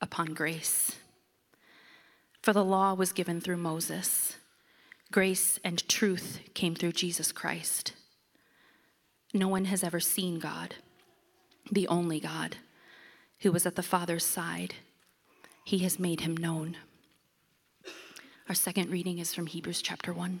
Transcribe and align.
upon 0.00 0.34
grace. 0.34 0.96
For 2.42 2.52
the 2.52 2.64
law 2.64 2.94
was 2.94 3.12
given 3.12 3.40
through 3.40 3.58
Moses, 3.58 4.36
grace 5.12 5.58
and 5.62 5.86
truth 5.88 6.40
came 6.54 6.74
through 6.74 6.92
Jesus 6.92 7.32
Christ. 7.32 7.92
No 9.34 9.48
one 9.48 9.66
has 9.66 9.84
ever 9.84 10.00
seen 10.00 10.38
God, 10.38 10.76
the 11.70 11.86
only 11.88 12.18
God 12.18 12.56
who 13.40 13.52
was 13.52 13.66
at 13.66 13.76
the 13.76 13.82
Father's 13.82 14.24
side. 14.24 14.74
He 15.64 15.78
has 15.78 15.98
made 15.98 16.22
him 16.22 16.36
known. 16.36 16.76
Our 18.48 18.54
second 18.54 18.90
reading 18.90 19.18
is 19.18 19.32
from 19.32 19.46
Hebrews 19.46 19.82
chapter 19.82 20.12
1. 20.12 20.40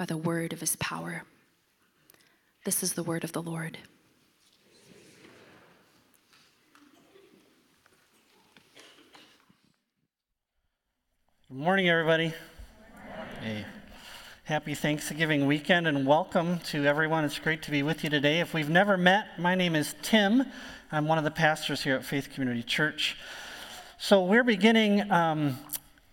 by 0.00 0.06
the 0.06 0.16
word 0.16 0.54
of 0.54 0.60
his 0.60 0.76
power. 0.76 1.24
This 2.64 2.82
is 2.82 2.94
the 2.94 3.02
word 3.02 3.22
of 3.22 3.32
the 3.32 3.42
Lord. 3.42 3.76
Good 11.50 11.58
morning, 11.58 11.90
everybody. 11.90 12.32
Hey. 13.42 13.66
Happy 14.44 14.74
Thanksgiving 14.74 15.44
weekend 15.44 15.86
and 15.86 16.06
welcome 16.06 16.60
to 16.60 16.86
everyone. 16.86 17.26
It's 17.26 17.38
great 17.38 17.60
to 17.64 17.70
be 17.70 17.82
with 17.82 18.02
you 18.02 18.08
today. 18.08 18.40
If 18.40 18.54
we've 18.54 18.70
never 18.70 18.96
met, 18.96 19.38
my 19.38 19.54
name 19.54 19.76
is 19.76 19.94
Tim. 20.00 20.46
I'm 20.90 21.08
one 21.08 21.18
of 21.18 21.24
the 21.24 21.30
pastors 21.30 21.82
here 21.82 21.96
at 21.96 22.06
Faith 22.06 22.30
Community 22.32 22.62
Church. 22.62 23.18
So 23.98 24.24
we're 24.24 24.44
beginning 24.44 25.12
um, 25.12 25.58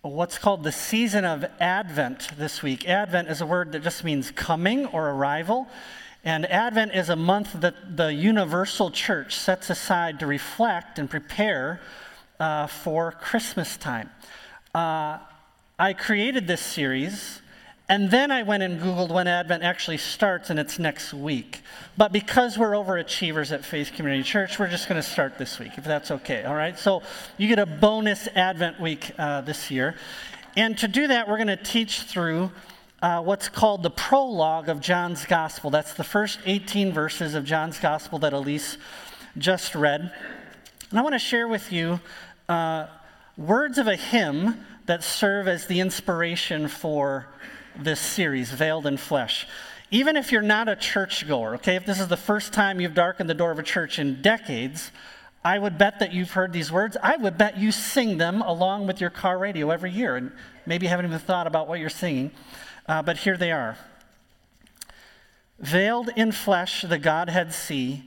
what's 0.07 0.37
called 0.37 0.63
the 0.63 0.71
season 0.71 1.25
of 1.25 1.45
Advent 1.59 2.29
this 2.37 2.63
week. 2.63 2.87
Advent 2.87 3.27
is 3.29 3.41
a 3.41 3.45
word 3.45 3.71
that 3.73 3.83
just 3.83 4.03
means 4.03 4.31
coming 4.31 4.85
or 4.87 5.09
arrival. 5.09 5.67
And 6.23 6.45
Advent 6.45 6.93
is 6.93 7.09
a 7.09 7.15
month 7.15 7.53
that 7.61 7.97
the 7.97 8.13
universal 8.13 8.91
church 8.91 9.35
sets 9.35 9.69
aside 9.69 10.19
to 10.19 10.27
reflect 10.27 10.99
and 10.99 11.09
prepare 11.09 11.79
uh, 12.39 12.67
for 12.67 13.11
Christmas 13.11 13.77
time 13.77 14.09
uh, 14.77 15.17
I 15.79 15.93
created 15.93 16.45
this 16.45 16.61
series, 16.61 17.41
and 17.89 18.11
then 18.11 18.31
I 18.31 18.43
went 18.43 18.63
and 18.63 18.81
Googled 18.81 19.11
when 19.11 19.27
Advent 19.27 19.63
actually 19.63 19.97
starts, 19.97 20.49
and 20.49 20.59
it's 20.59 20.77
next 20.77 21.13
week. 21.13 21.61
But 21.95 22.11
because 22.11 22.57
we're 22.57 22.71
overachievers 22.71 23.53
at 23.53 23.63
Faith 23.63 23.93
Community 23.95 24.23
Church, 24.23 24.59
we're 24.59 24.67
just 24.67 24.89
going 24.89 25.01
to 25.01 25.07
start 25.07 25.37
this 25.37 25.57
week, 25.57 25.77
if 25.77 25.85
that's 25.85 26.11
okay. 26.11 26.43
All 26.43 26.55
right? 26.55 26.77
So 26.77 27.01
you 27.37 27.47
get 27.47 27.59
a 27.59 27.65
bonus 27.65 28.27
Advent 28.35 28.81
week 28.81 29.11
uh, 29.17 29.39
this 29.41 29.71
year. 29.71 29.95
And 30.57 30.77
to 30.79 30.89
do 30.89 31.07
that, 31.07 31.29
we're 31.29 31.37
going 31.37 31.47
to 31.47 31.55
teach 31.55 32.01
through 32.01 32.51
uh, 33.01 33.21
what's 33.21 33.47
called 33.47 33.83
the 33.83 33.89
prologue 33.89 34.67
of 34.67 34.81
John's 34.81 35.25
Gospel. 35.25 35.69
That's 35.69 35.93
the 35.93 36.03
first 36.03 36.39
18 36.45 36.91
verses 36.91 37.35
of 37.35 37.45
John's 37.45 37.79
Gospel 37.79 38.19
that 38.19 38.33
Elise 38.33 38.77
just 39.37 39.75
read. 39.75 40.11
And 40.89 40.99
I 40.99 41.01
want 41.03 41.13
to 41.13 41.19
share 41.19 41.47
with 41.47 41.71
you 41.71 42.01
uh, 42.49 42.87
words 43.37 43.77
of 43.77 43.87
a 43.87 43.95
hymn 43.95 44.65
that 44.87 45.03
serve 45.03 45.47
as 45.47 45.67
the 45.67 45.79
inspiration 45.79 46.67
for 46.67 47.27
this 47.83 47.99
series, 47.99 48.51
Veiled 48.51 48.85
in 48.85 48.97
Flesh. 48.97 49.47
Even 49.89 50.17
if 50.17 50.31
you're 50.31 50.41
not 50.41 50.67
a 50.67 50.75
churchgoer, 50.75 51.55
okay, 51.55 51.75
if 51.75 51.85
this 51.85 51.99
is 51.99 52.07
the 52.07 52.17
first 52.17 52.51
time 52.53 52.81
you've 52.81 52.93
darkened 52.93 53.29
the 53.29 53.33
door 53.33 53.51
of 53.51 53.59
a 53.59 53.63
church 53.63 53.99
in 53.99 54.21
decades, 54.21 54.91
I 55.43 55.59
would 55.59 55.77
bet 55.77 55.99
that 55.99 56.11
you've 56.11 56.31
heard 56.31 56.51
these 56.51 56.71
words. 56.71 56.97
I 57.01 57.15
would 57.15 57.37
bet 57.37 57.57
you 57.57 57.71
sing 57.71 58.17
them 58.17 58.41
along 58.41 58.87
with 58.87 58.99
your 58.99 59.09
car 59.09 59.37
radio 59.37 59.71
every 59.71 59.91
year, 59.91 60.17
and 60.17 60.31
maybe 60.65 60.87
haven't 60.87 61.05
even 61.05 61.19
thought 61.19 61.47
about 61.47 61.67
what 61.67 61.79
you're 61.79 61.89
singing, 61.89 62.31
uh, 62.87 63.01
but 63.01 63.17
here 63.17 63.37
they 63.37 63.51
are. 63.51 63.77
Veiled 65.59 66.09
in 66.15 66.31
flesh, 66.31 66.81
the 66.81 66.99
Godhead 66.99 67.53
see. 67.53 68.03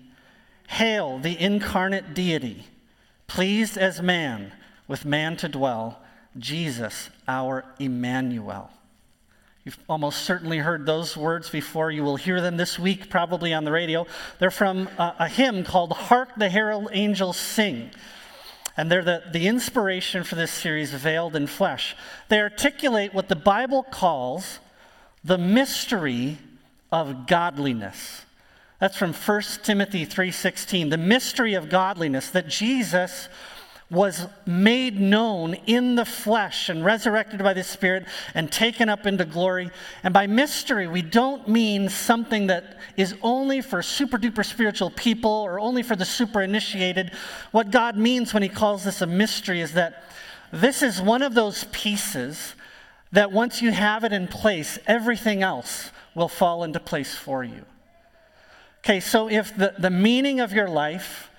Hail 0.69 1.19
the 1.19 1.41
incarnate 1.41 2.15
deity, 2.15 2.67
pleased 3.27 3.77
as 3.77 4.01
man 4.01 4.53
with 4.87 5.05
man 5.05 5.37
to 5.39 5.49
dwell, 5.49 6.01
Jesus, 6.39 7.11
our 7.27 7.65
Emmanuel. 7.81 8.71
You've 9.71 9.79
almost 9.89 10.23
certainly 10.23 10.59
heard 10.59 10.85
those 10.85 11.17
words 11.17 11.49
before. 11.49 11.93
You 11.93 12.03
will 12.03 12.17
hear 12.17 12.41
them 12.41 12.57
this 12.57 12.77
week, 12.77 13.09
probably 13.09 13.55
on 13.55 13.63
the 13.63 13.71
radio. 13.71 14.05
They're 14.41 14.51
from 14.51 14.89
a, 14.99 15.15
a 15.21 15.29
hymn 15.29 15.63
called 15.63 15.93
Hark 15.93 16.31
the 16.37 16.49
Herald 16.49 16.89
Angels 16.91 17.37
Sing. 17.37 17.93
and 18.77 18.91
they're 18.91 19.05
the, 19.05 19.23
the 19.31 19.47
inspiration 19.47 20.25
for 20.25 20.35
this 20.35 20.51
series, 20.51 20.91
Veiled 20.91 21.37
in 21.37 21.47
Flesh. 21.47 21.95
They 22.29 22.41
articulate 22.41 23.15
what 23.15 23.29
the 23.29 23.37
Bible 23.37 23.85
calls 23.85 24.59
the 25.23 25.39
mystery 25.39 26.39
of 26.91 27.29
godliness. 27.29 28.23
That's 28.81 28.97
from 28.97 29.13
1 29.13 29.43
Timothy 29.63 30.05
3:16, 30.05 30.91
the 30.91 30.99
mystery 30.99 31.55
of 31.55 31.69
godliness 31.69 32.29
that 32.31 32.49
Jesus 32.49 33.29
was 33.91 34.29
made 34.47 35.01
known 35.01 35.55
in 35.67 35.97
the 35.97 36.05
flesh 36.05 36.69
and 36.69 36.85
resurrected 36.85 37.43
by 37.43 37.53
the 37.53 37.65
Spirit 37.65 38.07
and 38.35 38.51
taken 38.51 38.89
up 38.89 39.05
into 39.05 39.25
glory. 39.25 39.71
And 40.05 40.15
by 40.15 40.29
mystery, 40.29 40.87
we 40.87 41.03
don't 41.03 41.49
mean 41.49 41.89
something 41.89 42.47
that 42.47 42.79
is 42.97 43.17
only 43.21 43.61
for 43.61 43.83
super 43.83 44.17
duper 44.17 44.45
spiritual 44.45 44.91
people 44.91 45.31
or 45.31 45.59
only 45.59 45.83
for 45.83 45.97
the 45.97 46.05
super 46.05 46.41
initiated. 46.41 47.11
What 47.51 47.73
God 47.73 47.97
means 47.97 48.33
when 48.33 48.45
He 48.45 48.49
calls 48.49 48.85
this 48.85 49.01
a 49.01 49.07
mystery 49.07 49.61
is 49.61 49.73
that 49.73 50.05
this 50.53 50.83
is 50.83 51.03
one 51.03 51.23
of 51.23 51.35
those 51.35 51.65
pieces 51.73 52.55
that 53.13 53.33
once 53.33 53.61
you 53.61 53.73
have 53.73 54.05
it 54.05 54.13
in 54.13 54.29
place, 54.29 54.79
everything 54.87 55.43
else 55.43 55.91
will 56.15 56.29
fall 56.29 56.63
into 56.63 56.79
place 56.79 57.15
for 57.15 57.43
you. 57.43 57.65
Okay, 58.85 59.01
so 59.01 59.29
if 59.29 59.57
the, 59.57 59.75
the 59.79 59.91
meaning 59.91 60.41
of 60.41 60.53
your 60.53 60.69
life, 60.69 61.30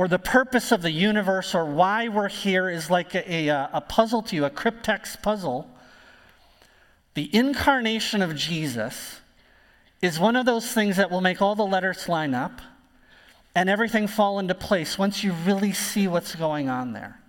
or 0.00 0.08
the 0.08 0.18
purpose 0.18 0.72
of 0.72 0.80
the 0.80 0.90
universe 0.90 1.54
or 1.54 1.66
why 1.66 2.08
we're 2.08 2.26
here 2.26 2.70
is 2.70 2.88
like 2.88 3.14
a, 3.14 3.48
a, 3.48 3.68
a 3.74 3.80
puzzle 3.82 4.22
to 4.22 4.34
you, 4.34 4.46
a 4.46 4.50
cryptex 4.50 5.20
puzzle, 5.20 5.68
the 7.12 7.28
incarnation 7.36 8.22
of 8.22 8.34
Jesus 8.34 9.20
is 10.00 10.18
one 10.18 10.36
of 10.36 10.46
those 10.46 10.72
things 10.72 10.96
that 10.96 11.10
will 11.10 11.20
make 11.20 11.42
all 11.42 11.54
the 11.54 11.66
letters 11.66 12.08
line 12.08 12.32
up 12.32 12.62
and 13.54 13.68
everything 13.68 14.06
fall 14.06 14.38
into 14.38 14.54
place 14.54 14.96
once 14.96 15.22
you 15.22 15.34
really 15.44 15.74
see 15.74 16.08
what's 16.08 16.34
going 16.34 16.70
on 16.70 16.94
there. 16.94 17.20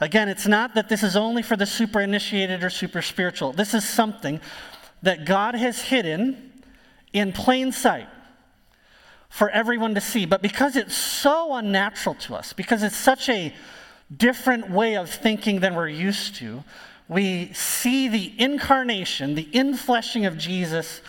Again, 0.00 0.28
it's 0.28 0.48
not 0.48 0.74
that 0.74 0.88
this 0.88 1.04
is 1.04 1.14
only 1.14 1.44
for 1.44 1.54
the 1.54 1.64
super 1.64 2.00
initiated 2.00 2.64
or 2.64 2.70
super 2.70 3.02
spiritual. 3.02 3.52
This 3.52 3.72
is 3.72 3.88
something 3.88 4.40
that 5.02 5.24
God 5.24 5.54
has 5.54 5.80
hidden 5.80 6.64
in 7.12 7.32
plain 7.32 7.70
sight 7.70 8.08
for 9.36 9.50
everyone 9.50 9.94
to 9.94 10.00
see. 10.00 10.24
But 10.24 10.40
because 10.40 10.76
it's 10.76 10.96
so 10.96 11.56
unnatural 11.56 12.14
to 12.20 12.34
us, 12.34 12.54
because 12.54 12.82
it's 12.82 12.96
such 12.96 13.28
a 13.28 13.52
different 14.16 14.70
way 14.70 14.96
of 14.96 15.10
thinking 15.10 15.60
than 15.60 15.74
we're 15.74 15.88
used 15.88 16.36
to, 16.36 16.64
we 17.06 17.52
see 17.52 18.08
the 18.08 18.32
incarnation, 18.38 19.34
the 19.34 19.44
infleshing 19.52 20.26
of 20.26 20.38
Jesus. 20.38 21.02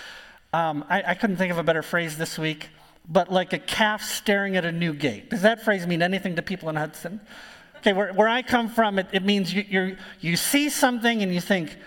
Um, 0.51 0.83
I, 0.89 1.03
I 1.07 1.13
couldn't 1.13 1.37
think 1.37 1.53
of 1.53 1.57
a 1.57 1.63
better 1.63 1.81
phrase 1.81 2.17
this 2.17 2.37
week, 2.37 2.67
but 3.07 3.31
like 3.31 3.53
a 3.53 3.59
calf 3.59 4.03
staring 4.03 4.57
at 4.57 4.65
a 4.65 4.73
new 4.73 4.91
gate. 4.91 5.29
Does 5.29 5.43
that 5.43 5.63
phrase 5.63 5.87
mean 5.87 6.01
anything 6.01 6.35
to 6.35 6.41
people 6.41 6.67
in 6.67 6.75
Hudson? 6.75 7.21
Okay, 7.77 7.93
where, 7.93 8.11
where 8.11 8.27
I 8.27 8.41
come 8.41 8.67
from, 8.67 8.99
it, 8.99 9.07
it 9.13 9.23
means 9.23 9.53
you, 9.53 9.63
you 9.69 9.97
you 10.19 10.35
see 10.35 10.69
something 10.69 11.23
and 11.23 11.33
you 11.33 11.39
think, 11.39 11.77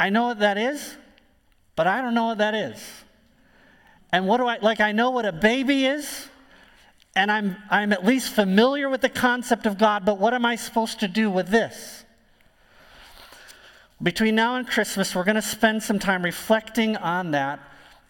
I 0.00 0.08
know 0.08 0.28
what 0.28 0.38
that 0.38 0.56
is, 0.56 0.96
but 1.74 1.86
I 1.86 2.00
don't 2.00 2.14
know 2.14 2.24
what 2.24 2.38
that 2.38 2.54
is. 2.54 2.82
And 4.16 4.26
what 4.26 4.38
do 4.38 4.46
I, 4.46 4.56
like, 4.62 4.80
I 4.80 4.92
know 4.92 5.10
what 5.10 5.26
a 5.26 5.30
baby 5.30 5.84
is, 5.84 6.26
and 7.14 7.30
I'm, 7.30 7.54
I'm 7.68 7.92
at 7.92 8.02
least 8.02 8.32
familiar 8.32 8.88
with 8.88 9.02
the 9.02 9.10
concept 9.10 9.66
of 9.66 9.76
God, 9.76 10.06
but 10.06 10.16
what 10.18 10.32
am 10.32 10.46
I 10.46 10.56
supposed 10.56 11.00
to 11.00 11.08
do 11.08 11.28
with 11.28 11.48
this? 11.48 12.02
Between 14.02 14.34
now 14.34 14.56
and 14.56 14.66
Christmas, 14.66 15.14
we're 15.14 15.24
going 15.24 15.34
to 15.34 15.42
spend 15.42 15.82
some 15.82 15.98
time 15.98 16.22
reflecting 16.22 16.96
on 16.96 17.32
that 17.32 17.60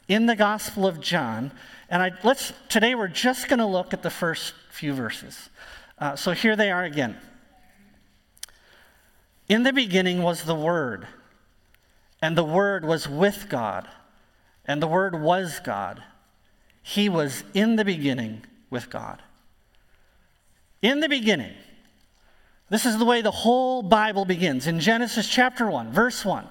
in 0.07 0.27
the 0.27 0.37
Gospel 0.37 0.87
of 0.87 1.01
John. 1.01 1.51
And 1.91 2.01
I, 2.01 2.13
let's, 2.23 2.53
today 2.69 2.95
we're 2.95 3.09
just 3.09 3.49
going 3.49 3.59
to 3.59 3.67
look 3.67 3.93
at 3.93 4.05
the 4.05 4.11
first 4.11 4.55
few 4.71 4.93
verses. 4.93 5.51
Uh, 5.99 6.15
so 6.15 6.31
here 6.31 6.55
they 6.55 6.71
are 6.71 6.85
again. 6.85 7.17
In 9.49 9.65
the 9.65 9.73
beginning 9.73 10.23
was 10.23 10.45
the 10.45 10.55
Word, 10.55 11.09
and 12.23 12.39
the 12.39 12.45
Word 12.45 12.85
was 12.85 13.09
with 13.09 13.49
God 13.49 13.89
and 14.67 14.83
the 14.83 14.87
Word 14.87 15.21
was 15.21 15.61
God. 15.61 16.03
He 16.83 17.09
was 17.09 17.45
in 17.55 17.77
the 17.77 17.85
beginning 17.85 18.45
with 18.71 18.91
God. 18.91 19.23
In 20.83 21.01
the 21.01 21.09
beginning. 21.09 21.55
This 22.69 22.85
is 22.85 22.99
the 22.99 23.05
way 23.05 23.23
the 23.23 23.31
whole 23.31 23.83
Bible 23.83 24.25
begins. 24.25 24.67
In 24.67 24.81
Genesis 24.81 25.29
chapter 25.29 25.71
1, 25.71 25.93
verse 25.93 26.25
1. 26.25 26.47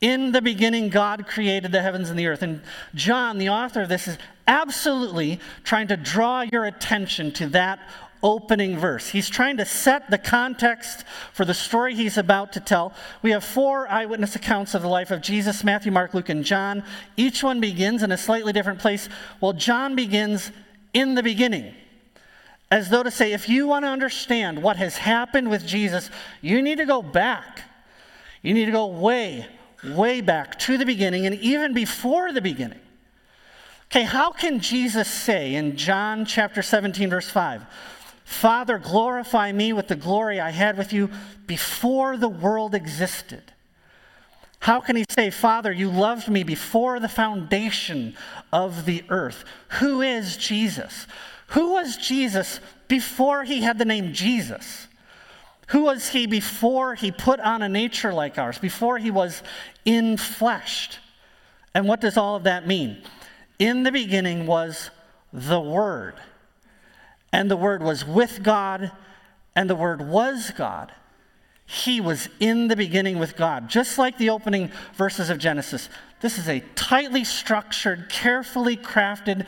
In 0.00 0.32
the 0.32 0.42
beginning, 0.42 0.88
God 0.88 1.26
created 1.26 1.72
the 1.72 1.82
heavens 1.82 2.10
and 2.10 2.18
the 2.18 2.26
earth. 2.26 2.42
And 2.42 2.62
John, 2.94 3.38
the 3.38 3.50
author 3.50 3.82
of 3.82 3.88
this, 3.88 4.08
is 4.08 4.18
absolutely 4.46 5.40
trying 5.62 5.88
to 5.88 5.96
draw 5.96 6.40
your 6.40 6.64
attention 6.64 7.32
to 7.32 7.48
that 7.48 7.80
opening 8.22 8.76
verse. 8.78 9.08
He's 9.08 9.28
trying 9.28 9.56
to 9.58 9.64
set 9.64 10.10
the 10.10 10.18
context 10.18 11.04
for 11.32 11.44
the 11.44 11.54
story 11.54 11.94
he's 11.94 12.18
about 12.18 12.52
to 12.52 12.60
tell. 12.60 12.92
We 13.22 13.30
have 13.30 13.44
four 13.44 13.88
eyewitness 13.88 14.36
accounts 14.36 14.74
of 14.74 14.82
the 14.82 14.88
life 14.88 15.10
of 15.10 15.22
Jesus 15.22 15.64
Matthew, 15.64 15.92
Mark, 15.92 16.14
Luke, 16.14 16.28
and 16.28 16.44
John. 16.44 16.84
Each 17.16 17.42
one 17.42 17.60
begins 17.60 18.02
in 18.02 18.12
a 18.12 18.18
slightly 18.18 18.52
different 18.52 18.78
place. 18.78 19.08
Well, 19.40 19.52
John 19.52 19.94
begins 19.96 20.50
in 20.92 21.14
the 21.14 21.22
beginning. 21.22 21.74
As 22.70 22.88
though 22.88 23.02
to 23.02 23.10
say, 23.10 23.32
if 23.32 23.48
you 23.48 23.66
want 23.66 23.84
to 23.84 23.88
understand 23.88 24.62
what 24.62 24.76
has 24.76 24.96
happened 24.96 25.50
with 25.50 25.66
Jesus, 25.66 26.08
you 26.40 26.62
need 26.62 26.78
to 26.78 26.86
go 26.86 27.02
back. 27.02 27.62
You 28.42 28.54
need 28.54 28.66
to 28.66 28.72
go 28.72 28.86
way, 28.86 29.46
way 29.84 30.20
back 30.20 30.58
to 30.60 30.78
the 30.78 30.86
beginning 30.86 31.26
and 31.26 31.34
even 31.36 31.74
before 31.74 32.32
the 32.32 32.40
beginning. 32.40 32.78
Okay, 33.86 34.04
how 34.04 34.30
can 34.30 34.60
Jesus 34.60 35.08
say 35.08 35.56
in 35.56 35.76
John 35.76 36.24
chapter 36.24 36.62
17, 36.62 37.10
verse 37.10 37.28
5, 37.28 37.66
Father, 38.30 38.78
glorify 38.78 39.50
me 39.50 39.72
with 39.72 39.88
the 39.88 39.96
glory 39.96 40.38
I 40.38 40.50
had 40.50 40.78
with 40.78 40.92
you 40.92 41.10
before 41.48 42.16
the 42.16 42.28
world 42.28 42.76
existed. 42.76 43.42
How 44.60 44.80
can 44.80 44.94
he 44.94 45.04
say, 45.10 45.30
Father, 45.30 45.72
you 45.72 45.90
loved 45.90 46.28
me 46.28 46.44
before 46.44 47.00
the 47.00 47.08
foundation 47.08 48.16
of 48.52 48.84
the 48.86 49.02
earth? 49.08 49.44
Who 49.80 50.00
is 50.00 50.36
Jesus? 50.36 51.08
Who 51.48 51.72
was 51.72 51.96
Jesus 51.96 52.60
before 52.86 53.42
he 53.42 53.62
had 53.62 53.78
the 53.78 53.84
name 53.84 54.12
Jesus? 54.12 54.86
Who 55.70 55.82
was 55.82 56.10
he 56.10 56.28
before 56.28 56.94
he 56.94 57.10
put 57.10 57.40
on 57.40 57.62
a 57.62 57.68
nature 57.68 58.14
like 58.14 58.38
ours, 58.38 58.58
before 58.58 58.98
he 58.98 59.10
was 59.10 59.42
infleshed? 59.84 60.98
And 61.74 61.88
what 61.88 62.00
does 62.00 62.16
all 62.16 62.36
of 62.36 62.44
that 62.44 62.64
mean? 62.64 63.02
In 63.58 63.82
the 63.82 63.92
beginning 63.92 64.46
was 64.46 64.90
the 65.32 65.60
Word 65.60 66.14
and 67.32 67.50
the 67.50 67.56
Word 67.56 67.82
was 67.82 68.04
with 68.04 68.42
God, 68.42 68.92
and 69.54 69.68
the 69.68 69.76
Word 69.76 70.00
was 70.00 70.52
God. 70.56 70.92
He 71.66 72.00
was 72.00 72.28
in 72.40 72.68
the 72.68 72.76
beginning 72.76 73.18
with 73.18 73.36
God. 73.36 73.68
Just 73.68 73.96
like 73.96 74.18
the 74.18 74.30
opening 74.30 74.72
verses 74.96 75.30
of 75.30 75.38
Genesis, 75.38 75.88
this 76.20 76.36
is 76.36 76.48
a 76.48 76.60
tightly 76.74 77.24
structured, 77.24 78.08
carefully 78.10 78.76
crafted, 78.76 79.46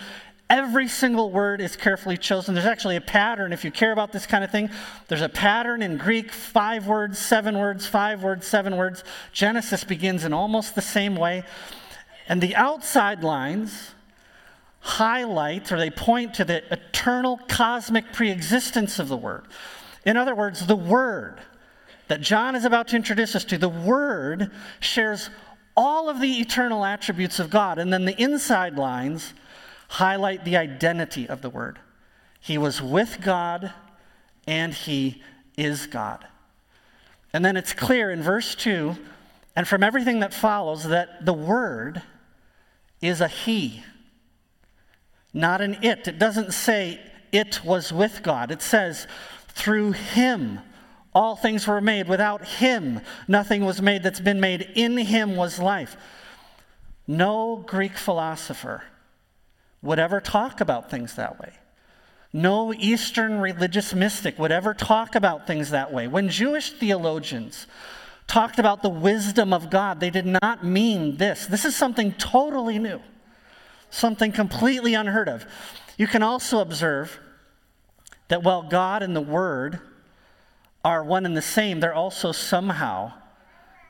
every 0.53 0.87
single 0.87 1.31
word 1.31 1.63
is 1.63 1.77
carefully 1.77 2.19
chosen. 2.19 2.55
There's 2.55 2.67
actually 2.67 2.97
a 2.97 3.01
pattern. 3.01 3.55
If 3.55 3.65
you 3.65 3.71
care 3.71 3.91
about 3.91 4.13
this 4.13 4.27
kind 4.27 4.45
of 4.45 4.51
thing, 4.51 4.69
there's 5.09 5.23
a 5.23 5.29
pattern 5.29 5.81
in 5.81 5.97
Greek 5.97 6.31
five 6.31 6.87
words, 6.87 7.19
seven 7.19 7.59
words, 7.59 7.87
five 7.87 8.23
words, 8.23 8.47
seven 8.47 8.77
words. 8.77 9.03
Genesis 9.33 9.83
begins 9.83 10.25
in 10.25 10.35
almost 10.35 10.75
the 10.75 10.83
same 10.83 11.17
way. 11.17 11.43
And 12.29 12.41
the 12.41 12.55
outside 12.55 13.25
lines, 13.25 13.93
highlight 14.83 15.71
or 15.71 15.79
they 15.79 15.91
point 15.91 16.35
to 16.35 16.45
the 16.45 16.63
eternal 16.73 17.39
cosmic 17.49 18.13
preexistence 18.13 18.99
of 18.99 19.09
the 19.09 19.17
Word. 19.17 19.47
In 20.05 20.17
other 20.17 20.35
words, 20.35 20.67
the 20.67 20.77
Word 20.77 21.41
that 22.09 22.21
John 22.21 22.57
is 22.57 22.65
about 22.65 22.89
to 22.89 22.97
introduce 22.97 23.37
us 23.37 23.45
to, 23.45 23.59
the 23.59 23.69
Word 23.69 24.51
shares 24.81 25.31
all 25.77 26.11
of 26.11 26.21
the 26.21 26.41
eternal 26.41 26.85
attributes 26.85 27.39
of 27.39 27.49
God. 27.49 27.79
And 27.79 27.93
then 27.93 28.05
the 28.05 28.21
inside 28.21 28.77
lines 28.77 29.33
highlight 29.89 30.45
the 30.45 30.57
identity 30.57 31.29
of 31.29 31.43
the 31.43 31.51
Word. 31.51 31.79
He 32.41 32.59
was 32.59 32.83
with 32.83 33.21
God 33.23 33.73
and 34.49 34.75
He 34.75 35.23
is 35.57 35.87
God. 35.87 36.27
And 37.33 37.45
then 37.45 37.57
it's 37.57 37.73
clear 37.73 38.11
in 38.11 38.21
verse 38.21 38.57
2 38.57 38.97
and 39.55 39.69
from 39.69 39.85
everything 39.85 40.21
that 40.21 40.35
follows 40.35 40.89
that 40.89 41.25
the 41.25 41.33
Word 41.33 42.03
is 43.01 43.21
a 43.21 43.29
He 43.29 43.85
not 45.35 45.61
an 45.61 45.79
it. 45.83 46.07
It 46.09 46.19
doesn't 46.19 46.53
say 46.53 47.01
it 47.33 47.65
was 47.65 47.93
with 47.93 48.23
God. 48.23 48.51
It 48.51 48.63
says 48.63 49.07
through 49.49 49.93
him 49.93 50.61
all 51.15 51.37
things 51.37 51.67
were 51.67 51.81
made. 51.81 52.09
Without 52.09 52.45
him 52.45 53.01
nothing 53.29 53.65
was 53.65 53.81
made 53.81 54.03
that's 54.03 54.21
been 54.21 54.41
made. 54.41 54.69
In 54.75 54.97
him 54.97 55.37
was 55.37 55.59
life. 55.59 55.97
No 57.07 57.65
Greek 57.67 57.97
philosopher 57.97 58.85
would 59.83 59.99
ever 59.99 60.21
talk 60.21 60.61
about 60.61 60.91
things 60.91 61.17
that 61.17 61.41
way. 61.41 61.53
No 62.33 62.73
Eastern 62.73 63.41
religious 63.41 63.93
mystic 63.93 64.39
would 64.39 64.53
ever 64.53 64.73
talk 64.73 65.15
about 65.15 65.47
things 65.47 65.71
that 65.71 65.93
way. 65.93 66.07
When 66.09 66.31
Jewish 66.31 66.73
theologians 66.73 67.67
talked 68.27 68.59
about 68.59 68.83
the 68.83 68.89
wisdom 68.89 69.53
of 69.53 69.69
God, 69.69 70.01
they 70.01 70.09
did 70.09 70.25
not 70.25 70.65
mean 70.65 71.17
this. 71.19 71.47
This 71.47 71.67
is 71.67 71.77
something 71.77 72.13
totally 72.13 72.79
new 72.79 73.01
something 73.93 74.33
completely 74.33 74.95
unheard 74.95 75.29
of. 75.29 75.47
You 75.97 76.09
can 76.09 76.23
also 76.23 76.61
observe 76.61 77.21
that 78.29 78.43
while 78.43 78.63
God 78.63 79.03
and 79.03 79.15
the 79.15 79.21
Word 79.21 79.79
are 80.85 81.05
one 81.05 81.27
and 81.27 81.37
the 81.37 81.43
same, 81.43 81.79
they're 81.79 81.95
also 81.95 82.33
somehow 82.33 83.13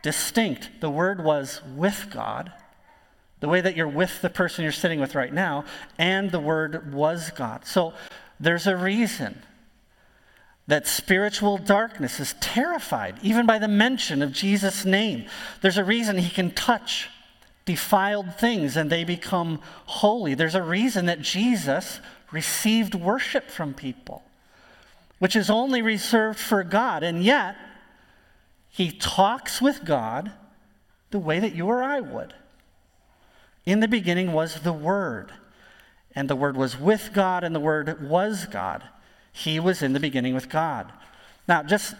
distinct. 0.03 0.71
The 0.81 0.91
Word 0.91 1.25
was 1.25 1.63
with 1.75 2.09
God, 2.13 2.53
the 3.41 3.49
way 3.49 3.61
that 3.61 3.77
you're 3.77 3.89
with 3.89 4.21
the 4.21 4.29
person 4.29 4.65
you're 4.65 4.73
sitting 4.73 5.01
with 5.01 5.15
right 5.15 5.33
now, 5.33 5.65
and 5.99 6.31
the 6.31 6.41
Word 6.41 6.93
was 6.93 7.31
God. 7.31 7.65
So 7.65 7.95
there's 8.41 8.67
a 8.67 8.77
reason 8.77 9.41
that 10.67 10.87
spiritual 10.87 11.59
darkness 11.59 12.19
is 12.19 12.35
terrified, 12.41 13.17
even 13.23 13.47
by 13.47 13.59
the 13.59 13.69
mention 13.69 14.21
of 14.23 14.33
Jesus' 14.33 14.85
name. 14.85 15.27
There's 15.61 15.79
a 15.79 15.85
reason 15.85 16.19
he 16.19 16.31
can 16.31 16.51
touch 16.51 17.09
defiled 17.65 18.35
things 18.35 18.77
and 18.77 18.91
they 18.91 19.05
become 19.05 19.61
holy. 19.87 20.35
There's 20.35 20.55
a 20.55 20.63
reason 20.63 21.07
that 21.07 21.21
Jesus 21.21 22.01
received 22.31 22.95
worship 22.95 23.51
from 23.51 23.75
people, 23.75 24.23
which 25.19 25.37
is 25.37 25.51
only 25.51 25.83
reserved 25.83 26.39
for 26.39 26.65
God. 26.65 27.03
And 27.03 27.23
yet, 27.23 27.57
he 28.71 28.91
talks 28.91 29.61
with 29.61 29.85
God 29.85 30.33
the 31.11 31.19
way 31.19 31.39
that 31.39 31.55
you 31.55 31.67
or 31.67 31.83
I 31.83 32.01
would. 32.01 32.35
In 33.65 33.81
the 33.81 33.89
beginning 33.89 34.33
was 34.33 34.63
the 34.63 34.73
Word, 34.73 35.31
and 36.15 36.29
the 36.29 36.35
Word 36.35 36.57
was 36.57 36.79
with 36.79 37.11
God, 37.13 37.45
and 37.45 37.55
the 37.55 37.61
Word 37.61 38.09
was 38.09 38.47
God. 38.47 38.83
He 39.31 39.61
was 39.61 39.83
in 39.83 39.93
the 39.93 40.01
beginning 40.01 40.35
with 40.35 40.49
God. 40.49 40.91
Now, 41.47 41.63
just 41.63 41.95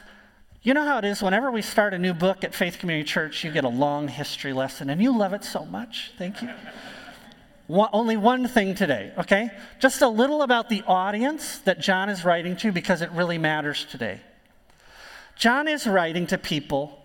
you 0.63 0.75
know 0.75 0.85
how 0.85 0.99
it 0.99 1.05
is 1.05 1.23
whenever 1.23 1.51
we 1.51 1.61
start 1.61 1.93
a 1.93 1.99
new 1.99 2.15
book 2.15 2.45
at 2.45 2.55
Faith 2.55 2.79
Community 2.79 3.05
Church, 3.09 3.43
you 3.43 3.51
get 3.51 3.65
a 3.65 3.69
long 3.69 4.07
history 4.07 4.53
lesson, 4.53 4.91
and 4.91 5.03
you 5.03 5.17
love 5.17 5.33
it 5.33 5.43
so 5.43 5.65
much. 5.65 6.13
Thank 6.19 6.41
you. 6.41 6.51
One, 7.67 7.89
only 7.93 8.17
one 8.17 8.47
thing 8.47 8.77
today, 8.77 9.13
okay? 9.19 9.51
Just 9.81 10.03
a 10.03 10.09
little 10.09 10.43
about 10.43 10.69
the 10.69 10.83
audience 10.87 11.59
that 11.61 11.81
John 11.81 12.09
is 12.09 12.25
writing 12.25 12.57
to 12.59 12.71
because 12.71 13.03
it 13.03 13.11
really 13.11 13.39
matters 13.39 13.85
today. 13.91 14.21
John 15.35 15.67
is 15.67 15.87
writing 15.87 16.29
to 16.29 16.39
people 16.39 16.99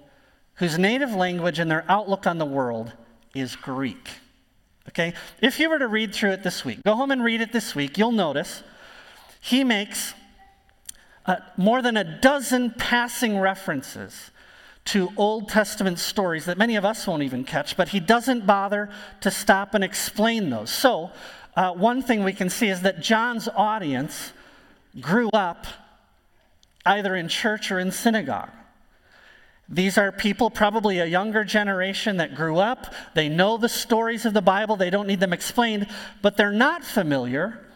whose 0.55 0.77
native 0.77 1.13
language 1.13 1.57
and 1.57 1.69
their 1.69 1.85
outlook 1.89 2.27
on 2.27 2.37
the 2.37 2.45
world 2.45 2.93
is 3.33 3.55
Greek. 3.55 4.09
Okay? 4.89 5.13
If 5.41 5.59
you 5.59 5.69
were 5.69 5.79
to 5.79 5.87
read 5.87 6.13
through 6.13 6.31
it 6.31 6.43
this 6.43 6.63
week, 6.63 6.83
go 6.83 6.95
home 6.95 7.09
and 7.09 7.23
read 7.23 7.41
it 7.41 7.51
this 7.51 7.73
week, 7.73 7.97
you'll 7.97 8.11
notice 8.11 8.61
he 9.39 9.63
makes 9.63 10.13
uh, 11.27 11.35
more 11.57 11.81
than 11.81 11.97
a 11.97 12.19
dozen 12.19 12.71
passing 12.71 13.37
references 13.37 14.31
to 14.85 15.11
Old 15.17 15.49
Testament 15.49 15.99
stories 15.99 16.45
that 16.45 16.57
many 16.57 16.77
of 16.77 16.85
us 16.85 17.05
won't 17.05 17.23
even 17.23 17.43
catch, 17.43 17.75
but 17.75 17.89
he 17.89 17.99
doesn't 17.99 18.47
bother 18.47 18.89
to 19.19 19.29
stop 19.29 19.73
and 19.73 19.83
explain 19.83 20.49
those. 20.49 20.69
So, 20.69 21.11
uh, 21.57 21.73
one 21.73 22.01
thing 22.01 22.23
we 22.23 22.31
can 22.31 22.49
see 22.49 22.69
is 22.69 22.81
that 22.81 23.01
John's 23.01 23.49
audience 23.49 24.31
grew 25.01 25.29
up 25.33 25.67
either 26.85 27.15
in 27.15 27.27
church 27.27 27.69
or 27.71 27.79
in 27.79 27.91
synagogue. 27.91 28.51
These 29.67 29.97
are 29.97 30.13
people, 30.13 30.49
probably 30.49 30.99
a 30.99 31.05
younger 31.05 31.43
generation 31.43 32.17
that 32.17 32.35
grew 32.35 32.57
up. 32.57 32.93
They 33.13 33.27
know 33.27 33.57
the 33.57 33.67
stories 33.67 34.25
of 34.25 34.33
the 34.33 34.41
Bible, 34.41 34.77
they 34.77 34.89
don't 34.89 35.07
need 35.07 35.19
them 35.19 35.33
explained, 35.33 35.87
but 36.21 36.37
they're 36.37 36.51
not 36.51 36.85
familiar 36.85 37.66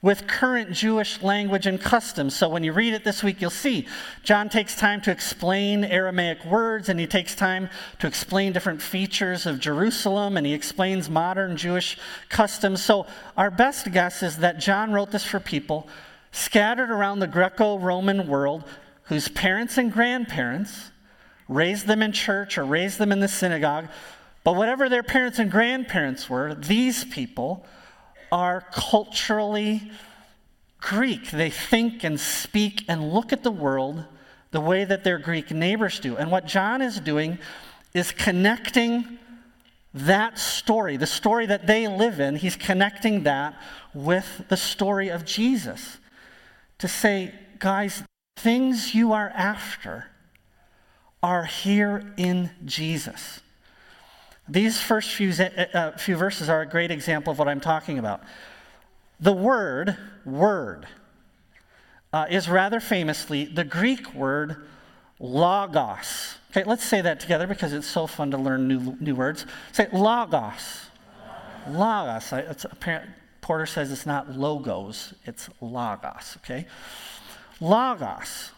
with 0.00 0.28
current 0.28 0.72
Jewish 0.72 1.22
language 1.22 1.66
and 1.66 1.80
customs. 1.80 2.36
So 2.36 2.48
when 2.48 2.62
you 2.62 2.72
read 2.72 2.94
it 2.94 3.02
this 3.02 3.22
week, 3.22 3.40
you'll 3.40 3.50
see 3.50 3.88
John 4.22 4.48
takes 4.48 4.76
time 4.76 5.00
to 5.02 5.10
explain 5.10 5.82
Aramaic 5.82 6.44
words 6.44 6.88
and 6.88 7.00
he 7.00 7.06
takes 7.06 7.34
time 7.34 7.68
to 7.98 8.06
explain 8.06 8.52
different 8.52 8.80
features 8.80 9.44
of 9.44 9.58
Jerusalem 9.58 10.36
and 10.36 10.46
he 10.46 10.54
explains 10.54 11.10
modern 11.10 11.56
Jewish 11.56 11.98
customs. 12.28 12.82
So 12.82 13.06
our 13.36 13.50
best 13.50 13.90
guess 13.90 14.22
is 14.22 14.38
that 14.38 14.60
John 14.60 14.92
wrote 14.92 15.10
this 15.10 15.24
for 15.24 15.40
people 15.40 15.88
scattered 16.30 16.90
around 16.90 17.18
the 17.18 17.26
Greco 17.26 17.78
Roman 17.78 18.28
world 18.28 18.64
whose 19.04 19.28
parents 19.28 19.78
and 19.78 19.92
grandparents 19.92 20.92
raised 21.48 21.86
them 21.86 22.02
in 22.02 22.12
church 22.12 22.56
or 22.56 22.64
raised 22.64 22.98
them 22.98 23.10
in 23.10 23.18
the 23.18 23.28
synagogue. 23.28 23.88
But 24.44 24.54
whatever 24.54 24.88
their 24.88 25.02
parents 25.02 25.40
and 25.40 25.50
grandparents 25.50 26.30
were, 26.30 26.54
these 26.54 27.04
people 27.04 27.66
are 28.30 28.64
culturally 28.72 29.90
Greek. 30.80 31.30
They 31.30 31.50
think 31.50 32.04
and 32.04 32.18
speak 32.18 32.84
and 32.88 33.12
look 33.12 33.32
at 33.32 33.42
the 33.42 33.50
world 33.50 34.04
the 34.50 34.60
way 34.60 34.84
that 34.84 35.04
their 35.04 35.18
Greek 35.18 35.50
neighbors 35.50 36.00
do. 36.00 36.16
And 36.16 36.30
what 36.30 36.46
John 36.46 36.80
is 36.80 37.00
doing 37.00 37.38
is 37.94 38.12
connecting 38.12 39.18
that 39.94 40.38
story, 40.38 40.96
the 40.96 41.06
story 41.06 41.46
that 41.46 41.66
they 41.66 41.88
live 41.88 42.20
in, 42.20 42.36
he's 42.36 42.56
connecting 42.56 43.24
that 43.24 43.60
with 43.94 44.44
the 44.48 44.56
story 44.56 45.08
of 45.08 45.24
Jesus 45.24 45.98
to 46.78 46.88
say, 46.88 47.34
guys, 47.58 48.02
things 48.36 48.94
you 48.94 49.12
are 49.12 49.30
after 49.30 50.06
are 51.22 51.44
here 51.44 52.14
in 52.16 52.50
Jesus. 52.64 53.40
These 54.48 54.80
first 54.80 55.12
few, 55.12 55.30
uh, 55.30 55.66
uh, 55.74 55.96
few 55.98 56.16
verses 56.16 56.48
are 56.48 56.62
a 56.62 56.66
great 56.66 56.90
example 56.90 57.30
of 57.30 57.38
what 57.38 57.48
I'm 57.48 57.60
talking 57.60 57.98
about. 57.98 58.22
The 59.20 59.32
word, 59.32 59.96
word, 60.24 60.86
uh, 62.12 62.26
is 62.30 62.48
rather 62.48 62.80
famously 62.80 63.44
the 63.44 63.64
Greek 63.64 64.14
word 64.14 64.56
logos. 65.18 66.36
Okay, 66.50 66.64
let's 66.64 66.84
say 66.84 67.00
that 67.02 67.20
together 67.20 67.46
because 67.46 67.72
it's 67.72 67.86
so 67.86 68.06
fun 68.06 68.30
to 68.30 68.38
learn 68.38 68.68
new, 68.68 68.96
new 69.00 69.14
words. 69.14 69.44
Say 69.72 69.88
logos. 69.92 70.86
Logos. 71.68 72.32
It's 72.32 72.64
apparent, 72.64 73.10
Porter 73.42 73.66
says 73.66 73.92
it's 73.92 74.06
not 74.06 74.30
logos, 74.36 75.12
it's 75.26 75.50
logos, 75.60 76.38
okay? 76.38 76.66
Logos. 77.60 78.52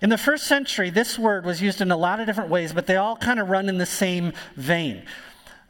In 0.00 0.08
the 0.08 0.18
first 0.18 0.46
century, 0.46 0.88
this 0.88 1.18
word 1.18 1.44
was 1.44 1.60
used 1.60 1.80
in 1.80 1.90
a 1.90 1.96
lot 1.96 2.20
of 2.20 2.26
different 2.26 2.48
ways, 2.48 2.72
but 2.72 2.86
they 2.86 2.96
all 2.96 3.16
kind 3.16 3.38
of 3.38 3.50
run 3.50 3.68
in 3.68 3.76
the 3.76 3.86
same 3.86 4.32
vein. 4.56 5.02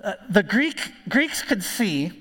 Uh, 0.02 0.14
the 0.28 0.42
Greek, 0.42 0.92
Greeks 1.08 1.42
could 1.42 1.64
see 1.64 2.12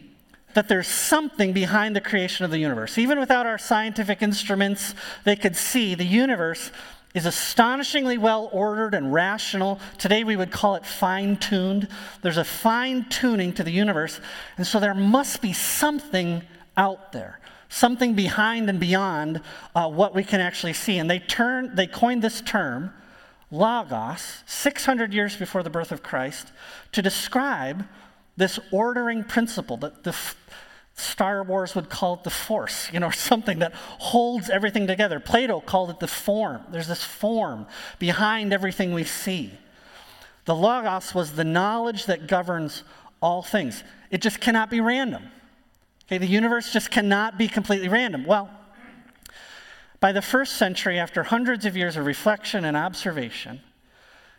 that 0.56 0.68
there's 0.68 0.88
something 0.88 1.54
behind 1.54 1.96
the 1.96 2.02
creation 2.02 2.44
of 2.46 2.52
the 2.52 2.58
universe. 2.58 2.98
Even 2.98 3.20
without 3.20 3.46
our 3.46 3.60
scientific 3.60 4.24
instruments, 4.24 4.96
they 5.24 5.36
could 5.36 5.56
see 5.56 5.94
the 5.94 6.04
universe 6.04 6.72
is 7.14 7.26
astonishingly 7.26 8.18
well 8.18 8.50
ordered 8.52 8.94
and 8.94 9.14
rational. 9.14 9.80
Today 9.98 10.24
we 10.24 10.36
would 10.36 10.52
call 10.52 10.76
it 10.76 10.86
fine 10.86 11.38
tuned. 11.38 11.88
There's 12.24 12.38
a 12.38 12.44
fine 12.44 13.08
tuning 13.10 13.54
to 13.54 13.64
the 13.64 13.72
universe, 13.72 14.20
and 14.58 14.66
so 14.66 14.80
there 14.80 14.96
must 14.96 15.42
be 15.42 15.54
something 15.54 16.42
out 16.76 17.12
there 17.12 17.39
something 17.70 18.16
behind 18.16 18.70
and 18.70 18.80
beyond 18.80 19.42
uh, 19.76 19.88
what 19.88 20.14
we 20.14 20.24
can 20.24 20.42
actually 20.42 20.74
see. 20.74 20.98
And 20.98 21.10
they, 21.10 21.20
turn, 21.20 21.76
they 21.76 21.88
coined 21.88 22.22
this 22.22 22.42
term, 22.42 22.92
logos, 23.52 24.44
600 24.46 25.14
years 25.14 25.38
before 25.38 25.64
the 25.64 25.70
birth 25.70 25.92
of 25.92 26.04
Christ, 26.04 26.52
to 26.92 27.02
describe 27.02 27.86
this 28.36 28.60
ordering 28.72 29.24
principle 29.24 29.78
that 29.78 30.04
the 30.04 30.16
Star 30.96 31.44
Wars 31.44 31.76
would 31.76 31.90
call 31.90 32.16
it 32.16 32.24
the 32.24 32.30
force, 32.30 32.92
you 32.92 33.00
know, 33.00 33.10
something 33.12 33.60
that 33.60 33.74
holds 33.74 34.50
everything 34.50 34.88
together. 34.88 35.20
Plato 35.20 35.62
called 35.62 35.92
it 35.92 36.00
the 36.00 36.08
form. 36.08 36.64
There's 36.72 36.88
this 36.88 37.04
form 37.04 37.68
behind 38.00 38.52
everything 38.52 38.94
we 38.94 39.04
see. 39.04 39.54
The 40.46 40.56
Logos 40.56 41.14
was 41.14 41.34
the 41.34 41.44
knowledge 41.44 42.08
that 42.08 42.28
governs 42.28 42.84
all 43.22 43.44
things. 43.44 43.84
It 44.10 44.22
just 44.22 44.40
cannot 44.40 44.70
be 44.70 44.82
random. 44.82 45.24
Okay, 46.10 46.18
the 46.18 46.26
universe 46.26 46.74
just 46.74 46.90
cannot 46.90 47.38
be 47.38 47.48
completely 47.48 47.88
random. 47.88 48.26
Well, 48.26 48.50
by 50.00 50.12
the 50.12 50.24
first 50.24 50.58
century, 50.58 50.98
after 50.98 51.22
hundreds 51.22 51.68
of 51.68 51.78
years 51.78 51.98
of 51.98 52.08
reflection 52.08 52.66
and 52.66 52.76
observation, 52.76 53.62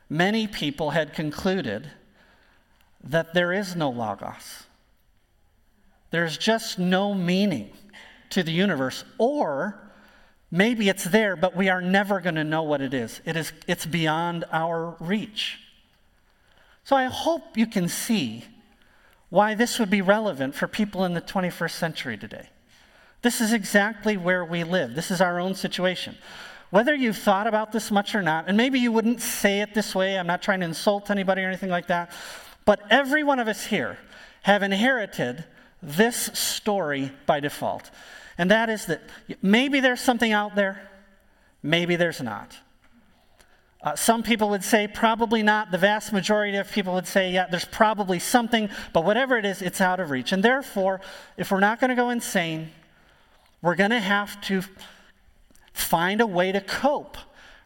many 0.08 0.48
people 0.48 0.90
had 0.90 1.14
concluded 1.14 1.88
that 3.04 3.34
there 3.34 3.52
is 3.52 3.76
no 3.76 3.88
logos. 3.88 4.64
There's 6.10 6.36
just 6.36 6.80
no 6.80 7.14
meaning 7.14 7.70
to 8.30 8.42
the 8.42 8.50
universe, 8.50 9.04
or 9.16 9.78
maybe 10.50 10.88
it's 10.88 11.04
there, 11.04 11.36
but 11.36 11.54
we 11.54 11.68
are 11.68 11.80
never 11.80 12.18
going 12.18 12.34
to 12.34 12.42
know 12.42 12.64
what 12.64 12.80
it 12.80 12.92
is. 12.92 13.20
It 13.24 13.36
is 13.36 13.52
it's 13.68 13.86
beyond 13.86 14.44
our 14.50 14.96
reach. 14.98 15.60
So 16.82 16.96
I 16.96 17.04
hope 17.04 17.56
you 17.56 17.68
can 17.68 17.86
see 17.86 18.44
why 19.30 19.54
this 19.54 19.78
would 19.78 19.90
be 19.90 20.02
relevant 20.02 20.54
for 20.54 20.68
people 20.68 21.04
in 21.04 21.14
the 21.14 21.20
21st 21.20 21.70
century 21.70 22.18
today. 22.18 22.48
This 23.22 23.40
is 23.40 23.52
exactly 23.52 24.16
where 24.16 24.44
we 24.44 24.64
live. 24.64 24.94
This 24.94 25.10
is 25.10 25.20
our 25.20 25.38
own 25.38 25.54
situation. 25.54 26.16
Whether 26.70 26.94
you've 26.94 27.16
thought 27.16 27.46
about 27.46 27.72
this 27.72 27.90
much 27.90 28.14
or 28.14 28.22
not, 28.22 28.46
and 28.48 28.56
maybe 28.56 28.78
you 28.78 28.92
wouldn't 28.92 29.20
say 29.20 29.60
it 29.60 29.74
this 29.74 29.94
way, 29.94 30.18
I'm 30.18 30.26
not 30.26 30.42
trying 30.42 30.60
to 30.60 30.66
insult 30.66 31.10
anybody 31.10 31.42
or 31.42 31.48
anything 31.48 31.70
like 31.70 31.88
that, 31.88 32.12
but 32.64 32.80
every 32.90 33.24
one 33.24 33.38
of 33.38 33.48
us 33.48 33.66
here 33.66 33.98
have 34.42 34.62
inherited 34.62 35.44
this 35.82 36.16
story 36.34 37.12
by 37.26 37.40
default. 37.40 37.90
And 38.38 38.50
that 38.50 38.70
is 38.70 38.86
that 38.86 39.02
maybe 39.42 39.80
there's 39.80 40.00
something 40.00 40.32
out 40.32 40.54
there, 40.54 40.88
maybe 41.62 41.96
there's 41.96 42.20
not. 42.20 42.56
Uh, 43.82 43.96
some 43.96 44.22
people 44.22 44.50
would 44.50 44.62
say 44.62 44.86
probably 44.86 45.42
not. 45.42 45.70
The 45.70 45.78
vast 45.78 46.12
majority 46.12 46.56
of 46.58 46.70
people 46.70 46.92
would 46.94 47.06
say, 47.06 47.32
yeah, 47.32 47.46
there's 47.50 47.64
probably 47.64 48.18
something, 48.18 48.68
but 48.92 49.04
whatever 49.04 49.38
it 49.38 49.46
is, 49.46 49.62
it's 49.62 49.80
out 49.80 50.00
of 50.00 50.10
reach. 50.10 50.32
And 50.32 50.42
therefore, 50.42 51.00
if 51.38 51.50
we're 51.50 51.60
not 51.60 51.80
going 51.80 51.88
to 51.88 51.94
go 51.94 52.10
insane, 52.10 52.70
we're 53.62 53.76
going 53.76 53.90
to 53.90 54.00
have 54.00 54.40
to 54.42 54.62
find 55.72 56.20
a 56.20 56.26
way 56.26 56.52
to 56.52 56.60
cope. 56.60 57.16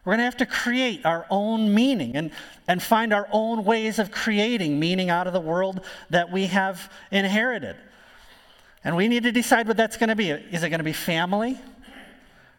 We're 0.05 0.11
going 0.11 0.19
to 0.19 0.25
have 0.25 0.37
to 0.37 0.45
create 0.45 1.05
our 1.05 1.25
own 1.29 1.73
meaning 1.73 2.15
and, 2.15 2.31
and 2.67 2.81
find 2.81 3.11
our 3.11 3.27
own 3.31 3.65
ways 3.65 3.99
of 3.99 4.11
creating 4.11 4.79
meaning 4.79 5.09
out 5.09 5.27
of 5.27 5.33
the 5.33 5.41
world 5.41 5.81
that 6.11 6.31
we 6.31 6.45
have 6.47 6.91
inherited. 7.11 7.75
And 8.83 8.95
we 8.95 9.07
need 9.07 9.23
to 9.23 9.31
decide 9.31 9.67
what 9.67 9.77
that's 9.77 9.97
going 9.97 10.09
to 10.09 10.15
be. 10.15 10.29
Is 10.29 10.63
it 10.63 10.69
going 10.69 10.79
to 10.79 10.83
be 10.83 10.93
family? 10.93 11.59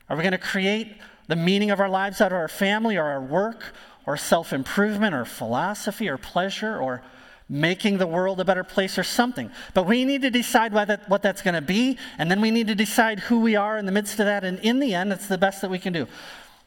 Are 0.09 0.17
we 0.17 0.23
going 0.23 0.33
to 0.33 0.39
create 0.39 0.97
the 1.29 1.37
meaning 1.37 1.71
of 1.71 1.81
our 1.81 1.89
lives 1.89 2.21
out 2.21 2.33
of 2.33 2.39
our 2.39 2.49
family 2.49 2.97
or 2.97 3.05
our 3.05 3.21
work 3.21 3.75
or 4.07 4.17
self 4.17 4.53
improvement 4.53 5.15
or 5.15 5.25
philosophy 5.25 6.09
or 6.09 6.17
pleasure 6.17 6.79
or 6.79 7.03
making 7.49 7.99
the 7.99 8.07
world 8.07 8.41
a 8.41 8.45
better 8.45 8.65
place 8.65 8.99
or 8.99 9.05
something. 9.05 9.51
But 9.75 9.87
we 9.87 10.05
need 10.05 10.23
to 10.23 10.31
decide 10.31 10.73
what, 10.73 10.89
that, 10.89 11.09
what 11.09 11.23
that's 11.23 11.43
going 11.43 11.55
to 11.55 11.61
be, 11.61 11.99
and 12.19 12.31
then 12.31 12.41
we 12.41 12.51
need 12.51 12.67
to 12.69 12.75
decide 12.75 13.21
who 13.21 13.41
we 13.41 13.55
are 13.55 13.79
in 13.79 13.87
the 13.87 13.93
midst 13.93 14.19
of 14.19 14.27
that. 14.27 14.45
And 14.45 14.59
in 14.61 14.81
the 14.81 14.95
end, 14.95 15.13
it's 15.13 15.29
the 15.29 15.39
best 15.39 15.61
that 15.63 15.71
we 15.71 15.79
can 15.79 15.93
do. 15.93 16.07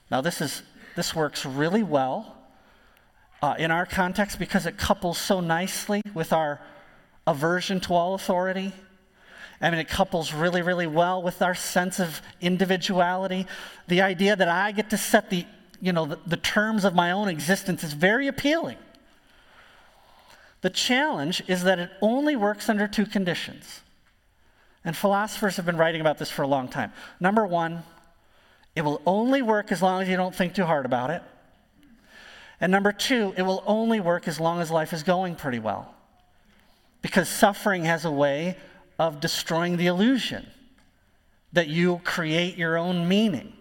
Now, 0.09 0.21
this, 0.21 0.41
is, 0.41 0.63
this 0.95 1.13
works 1.13 1.45
really 1.45 1.83
well 1.83 2.37
uh, 3.41 3.55
in 3.57 3.71
our 3.71 3.85
context 3.85 4.39
because 4.39 4.65
it 4.65 4.77
couples 4.77 5.17
so 5.17 5.39
nicely 5.41 6.01
with 6.13 6.31
our 6.31 6.61
aversion 7.27 7.79
to 7.81 7.93
all 7.93 8.15
authority. 8.15 8.73
I 9.61 9.69
mean, 9.69 9.79
it 9.79 9.89
couples 9.89 10.33
really, 10.33 10.61
really 10.61 10.87
well 10.87 11.21
with 11.21 11.41
our 11.41 11.55
sense 11.55 11.99
of 11.99 12.21
individuality. 12.39 13.45
The 13.87 14.01
idea 14.01 14.35
that 14.35 14.47
I 14.47 14.71
get 14.71 14.89
to 14.91 14.97
set 14.97 15.29
the, 15.29 15.45
you 15.81 15.91
know, 15.91 16.05
the, 16.05 16.19
the 16.25 16.37
terms 16.37 16.85
of 16.85 16.95
my 16.95 17.11
own 17.11 17.27
existence 17.27 17.83
is 17.83 17.93
very 17.93 18.27
appealing. 18.27 18.77
The 20.61 20.69
challenge 20.69 21.41
is 21.47 21.63
that 21.63 21.79
it 21.79 21.89
only 22.01 22.35
works 22.35 22.69
under 22.69 22.87
two 22.87 23.05
conditions. 23.05 23.81
And 24.85 24.95
philosophers 24.95 25.57
have 25.57 25.65
been 25.65 25.77
writing 25.77 25.99
about 25.99 26.17
this 26.17 26.31
for 26.31 26.43
a 26.43 26.47
long 26.47 26.69
time. 26.69 26.93
Number 27.19 27.45
one, 27.45 27.83
it 28.75 28.81
will 28.81 29.01
only 29.05 29.41
work 29.41 29.71
as 29.71 29.81
long 29.81 30.01
as 30.01 30.07
you 30.07 30.15
don't 30.15 30.33
think 30.33 30.55
too 30.55 30.65
hard 30.65 30.85
about 30.85 31.09
it. 31.09 31.21
And 32.61 32.71
number 32.71 32.91
two, 32.91 33.33
it 33.37 33.41
will 33.41 33.63
only 33.65 33.99
work 33.99 34.27
as 34.27 34.39
long 34.39 34.61
as 34.61 34.71
life 34.71 34.93
is 34.93 35.03
going 35.03 35.35
pretty 35.35 35.59
well. 35.59 35.93
Because 37.01 37.29
suffering 37.29 37.85
has 37.85 38.05
a 38.05 38.11
way 38.11 38.57
of 38.99 39.19
destroying 39.19 39.77
the 39.77 39.87
illusion 39.87 40.45
that 41.53 41.67
you 41.67 41.99
create 42.03 42.57
your 42.57 42.77
own 42.77 43.07
meaning. 43.07 43.53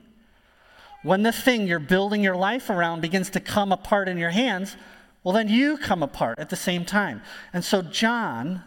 When 1.03 1.23
the 1.23 1.33
thing 1.33 1.67
you're 1.67 1.79
building 1.79 2.23
your 2.23 2.37
life 2.37 2.69
around 2.69 3.01
begins 3.01 3.31
to 3.31 3.41
come 3.41 3.73
apart 3.73 4.09
in 4.09 4.19
your 4.19 4.31
hands, 4.31 4.77
well, 5.23 5.33
then 5.33 5.49
you 5.49 5.79
come 5.79 6.03
apart 6.03 6.39
at 6.39 6.51
the 6.51 6.57
same 6.57 6.85
time. 6.85 7.23
And 7.53 7.65
so 7.65 7.83
John 7.83 8.65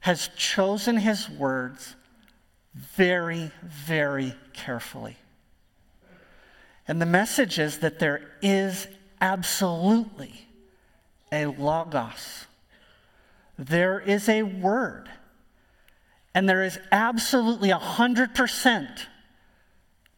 has 0.00 0.28
chosen 0.36 0.98
his 0.98 1.30
words 1.30 1.94
very, 2.74 3.50
very 3.62 4.34
carefully. 4.52 5.16
And 6.86 7.00
the 7.00 7.06
message 7.06 7.58
is 7.58 7.78
that 7.78 7.98
there 7.98 8.30
is 8.42 8.86
absolutely 9.20 10.46
a 11.32 11.46
logos, 11.46 12.46
there 13.58 14.00
is 14.00 14.28
a 14.28 14.42
word, 14.42 15.08
and 16.34 16.48
there 16.48 16.64
is 16.64 16.78
absolutely 16.90 17.70
100% 17.70 19.06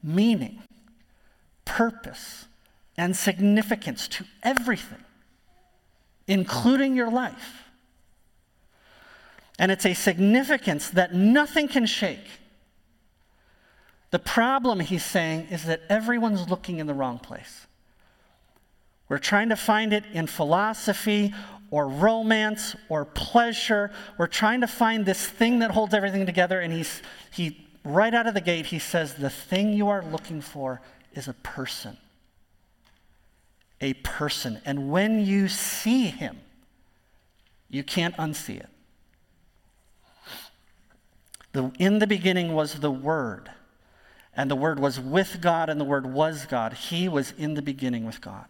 meaning, 0.02 0.62
purpose, 1.64 2.46
and 2.96 3.16
significance 3.16 4.08
to 4.08 4.24
everything 4.42 5.04
including 6.26 6.96
your 6.96 7.10
life. 7.10 7.64
And 9.58 9.72
it's 9.72 9.86
a 9.86 9.94
significance 9.94 10.90
that 10.90 11.14
nothing 11.14 11.68
can 11.68 11.86
shake. 11.86 12.26
The 14.10 14.18
problem, 14.18 14.80
he's 14.80 15.04
saying, 15.04 15.48
is 15.50 15.64
that 15.64 15.82
everyone's 15.88 16.48
looking 16.48 16.78
in 16.78 16.86
the 16.86 16.94
wrong 16.94 17.18
place. 17.18 17.66
We're 19.08 19.18
trying 19.18 19.48
to 19.50 19.56
find 19.56 19.92
it 19.92 20.04
in 20.12 20.26
philosophy 20.26 21.32
or 21.70 21.88
romance 21.88 22.76
or 22.88 23.04
pleasure. 23.04 23.90
We're 24.18 24.26
trying 24.26 24.60
to 24.60 24.66
find 24.66 25.04
this 25.04 25.26
thing 25.26 25.60
that 25.60 25.70
holds 25.70 25.94
everything 25.94 26.26
together. 26.26 26.60
And 26.60 26.72
he's, 26.72 27.02
he, 27.30 27.66
right 27.84 28.14
out 28.14 28.26
of 28.26 28.34
the 28.34 28.40
gate, 28.40 28.66
he 28.66 28.78
says, 28.78 29.14
The 29.14 29.30
thing 29.30 29.72
you 29.72 29.88
are 29.88 30.04
looking 30.04 30.40
for 30.40 30.80
is 31.14 31.28
a 31.28 31.34
person 31.34 31.96
a 33.80 33.94
person. 33.94 34.60
And 34.64 34.90
when 34.90 35.24
you 35.24 35.48
see 35.48 36.04
him, 36.06 36.38
you 37.68 37.82
can't 37.82 38.16
unsee 38.16 38.60
it. 38.60 38.68
The, 41.52 41.72
in 41.78 41.98
the 41.98 42.06
beginning 42.06 42.52
was 42.52 42.74
the 42.74 42.90
Word, 42.90 43.50
and 44.34 44.50
the 44.50 44.56
Word 44.56 44.78
was 44.78 45.00
with 45.00 45.38
God, 45.40 45.68
and 45.70 45.80
the 45.80 45.84
Word 45.84 46.06
was 46.06 46.46
God. 46.46 46.74
He 46.74 47.08
was 47.08 47.32
in 47.38 47.54
the 47.54 47.62
beginning 47.62 48.04
with 48.04 48.20
God. 48.20 48.44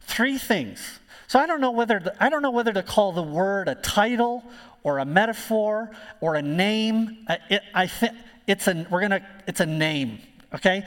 Three 0.00 0.38
things. 0.38 1.00
So 1.30 1.38
I 1.38 1.46
don't 1.46 1.60
know 1.60 1.70
whether 1.70 2.00
to, 2.00 2.12
I 2.18 2.28
don't 2.28 2.42
know 2.42 2.50
whether 2.50 2.72
to 2.72 2.82
call 2.82 3.12
the 3.12 3.22
Word 3.22 3.68
a 3.68 3.76
title 3.76 4.42
or 4.82 4.98
a 4.98 5.04
metaphor 5.04 5.92
or 6.20 6.34
a 6.34 6.42
name. 6.42 7.24
It, 7.48 7.62
I 7.72 7.86
think 7.86 8.14
it's 8.48 8.66
a 8.66 8.84
we're 8.90 9.00
gonna 9.00 9.24
it's 9.46 9.60
a 9.60 9.66
name. 9.66 10.18
Okay, 10.52 10.84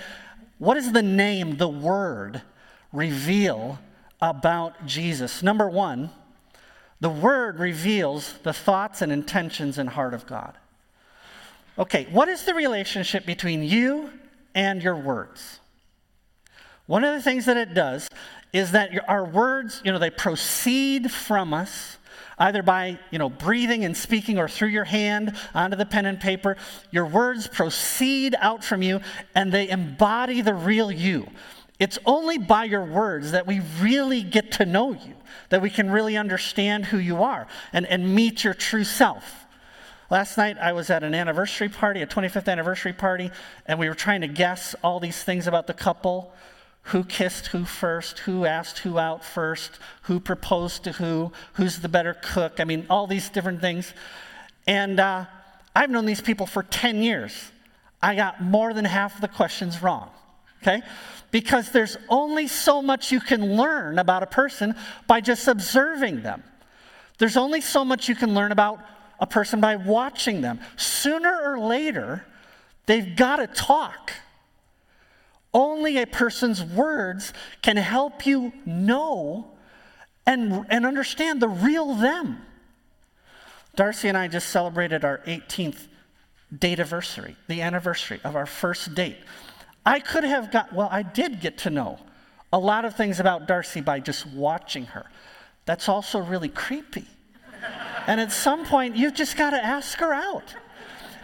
what 0.58 0.76
is 0.76 0.92
the 0.92 1.02
name? 1.02 1.56
The 1.56 1.70
Word 1.70 2.42
reveal 2.92 3.80
about 4.22 4.86
Jesus? 4.86 5.44
Number 5.44 5.70
one, 5.70 6.10
the 7.00 7.10
Word 7.10 7.58
reveals 7.58 8.34
the 8.44 8.52
thoughts 8.52 9.02
and 9.02 9.14
intentions 9.14 9.78
and 9.78 9.88
heart 9.88 10.14
of 10.14 10.28
God. 10.28 10.58
Okay, 11.80 12.06
what 12.12 12.28
is 12.28 12.44
the 12.44 12.54
relationship 12.54 13.26
between 13.26 13.64
you 13.64 14.10
and 14.54 14.84
your 14.84 14.98
words? 14.98 15.62
One 16.86 17.06
of 17.06 17.16
the 17.16 17.22
things 17.22 17.46
that 17.46 17.56
it 17.56 17.74
does 17.74 18.10
is 18.54 18.72
that 18.72 18.92
our 19.10 19.26
words, 19.26 19.82
you 19.84 19.92
know, 19.92 20.00
they 20.00 20.12
proceed 20.12 21.12
from 21.12 21.54
us 21.54 21.98
either 22.38 22.64
by, 22.64 23.00
you 23.12 23.20
know, 23.20 23.30
breathing 23.30 23.86
and 23.86 23.96
speaking 23.96 24.38
or 24.38 24.48
through 24.48 24.70
your 24.70 24.84
hand 24.84 25.36
onto 25.54 25.76
the 25.76 25.86
pen 25.86 26.06
and 26.06 26.20
paper. 26.20 26.58
Your 26.92 27.06
words 27.06 27.48
proceed 27.48 28.36
out 28.40 28.64
from 28.64 28.82
you 28.82 29.02
and 29.36 29.52
they 29.52 29.70
embody 29.70 30.42
the 30.42 30.54
real 30.54 30.92
you. 30.92 31.28
It's 31.80 32.00
only 32.06 32.38
by 32.38 32.66
your 32.66 32.86
words 32.86 33.32
that 33.32 33.48
we 33.48 33.62
really 33.82 34.22
get 34.22 34.54
to 34.54 34.66
know 34.66 34.94
you, 34.94 35.16
that 35.50 35.62
we 35.62 35.70
can 35.70 35.90
really 35.90 36.16
understand 36.16 36.86
who 36.86 36.98
you 36.98 37.24
are 37.24 37.48
and, 37.72 37.86
and 37.88 38.16
meet 38.16 38.44
your 38.44 38.54
true 38.54 38.84
self. 38.84 39.46
Last 40.10 40.38
night 40.38 40.58
I 40.60 40.74
was 40.74 40.90
at 40.90 41.04
an 41.04 41.16
anniversary 41.16 41.70
party, 41.70 42.02
a 42.02 42.08
25th 42.08 42.48
anniversary 42.48 42.94
party, 42.94 43.32
and 43.66 43.80
we 43.80 43.90
were 43.90 43.96
trying 43.96 44.22
to 44.22 44.28
guess 44.28 44.76
all 44.84 45.00
these 45.00 45.24
things 45.24 45.48
about 45.48 45.66
the 45.66 45.74
couple 45.74 46.34
who 46.88 47.04
kissed 47.04 47.48
who 47.48 47.66
first, 47.66 48.20
who 48.20 48.46
asked 48.46 48.80
who 48.80 48.98
out 48.98 49.24
first, 49.24 49.80
who 50.04 50.20
proposed 50.20 50.84
to 50.84 50.92
who, 50.94 51.32
who's 51.54 51.80
the 51.80 51.90
better 51.90 52.16
cook. 52.22 52.60
I 52.60 52.66
mean, 52.66 52.86
all 52.90 53.08
these 53.08 53.30
different 53.30 53.62
things. 53.62 53.94
And 54.68 55.00
uh, 55.00 55.26
I've 55.76 55.90
known 55.90 56.06
these 56.06 56.22
people 56.22 56.46
for 56.46 56.64
10 56.64 57.02
years. 57.02 57.52
I 58.02 58.16
got 58.16 58.42
more 58.42 58.74
than 58.74 58.86
half 58.86 59.20
the 59.22 59.28
questions 59.28 59.82
wrong. 59.82 60.10
Okay? 60.62 60.82
because 61.34 61.72
there's 61.72 61.98
only 62.10 62.48
so 62.48 62.80
much 62.80 63.12
you 63.12 63.20
can 63.20 63.58
learn 63.58 63.98
about 63.98 64.22
a 64.22 64.28
person 64.28 64.76
by 65.08 65.20
just 65.20 65.48
observing 65.48 66.22
them. 66.22 66.44
There's 67.18 67.38
only 67.38 67.60
so 67.60 67.84
much 67.84 68.08
you 68.08 68.14
can 68.14 68.36
learn 68.36 68.52
about 68.52 68.80
a 69.20 69.26
person 69.26 69.60
by 69.60 69.76
watching 69.78 70.42
them. 70.42 70.60
Sooner 70.78 71.42
or 71.44 71.58
later, 71.58 72.24
they've 72.86 73.16
got 73.16 73.38
to 73.38 73.48
talk. 73.48 74.12
Only 75.54 75.98
a 75.98 76.08
person's 76.08 76.64
words 76.64 77.34
can 77.62 77.78
help 77.78 78.26
you 78.26 78.54
know 78.66 79.52
and, 80.26 80.66
and 80.70 80.86
understand 80.86 81.42
the 81.42 81.50
real 81.50 81.94
them. 81.96 82.42
Darcy 83.76 84.08
and 84.08 84.18
I 84.18 84.28
just 84.28 84.50
celebrated 84.50 85.04
our 85.04 85.20
18th 85.20 85.88
date 86.58 86.80
anniversary, 86.80 87.36
the 87.48 87.62
anniversary 87.62 88.20
of 88.24 88.36
our 88.36 88.46
first 88.46 88.94
date. 88.94 89.18
I 89.86 90.00
could 90.00 90.24
have 90.24 90.52
got, 90.52 90.74
well, 90.74 90.88
I 90.92 91.02
did 91.02 91.42
get 91.42 91.58
to 91.60 91.70
know 91.70 92.00
a 92.52 92.60
lot 92.60 92.86
of 92.86 92.96
things 92.96 93.20
about 93.20 93.48
Darcy 93.48 93.82
by 93.82 94.00
just 94.00 94.28
watching 94.28 94.86
her. 94.86 95.06
That's 95.66 95.90
also 95.90 96.20
really 96.20 96.50
creepy. 96.50 97.08
and 98.08 98.22
at 98.22 98.32
some 98.32 98.66
point, 98.66 98.96
you've 98.96 99.16
just 99.16 99.38
got 99.38 99.52
to 99.52 99.64
ask 99.64 99.98
her 100.00 100.14
out. 100.14 100.56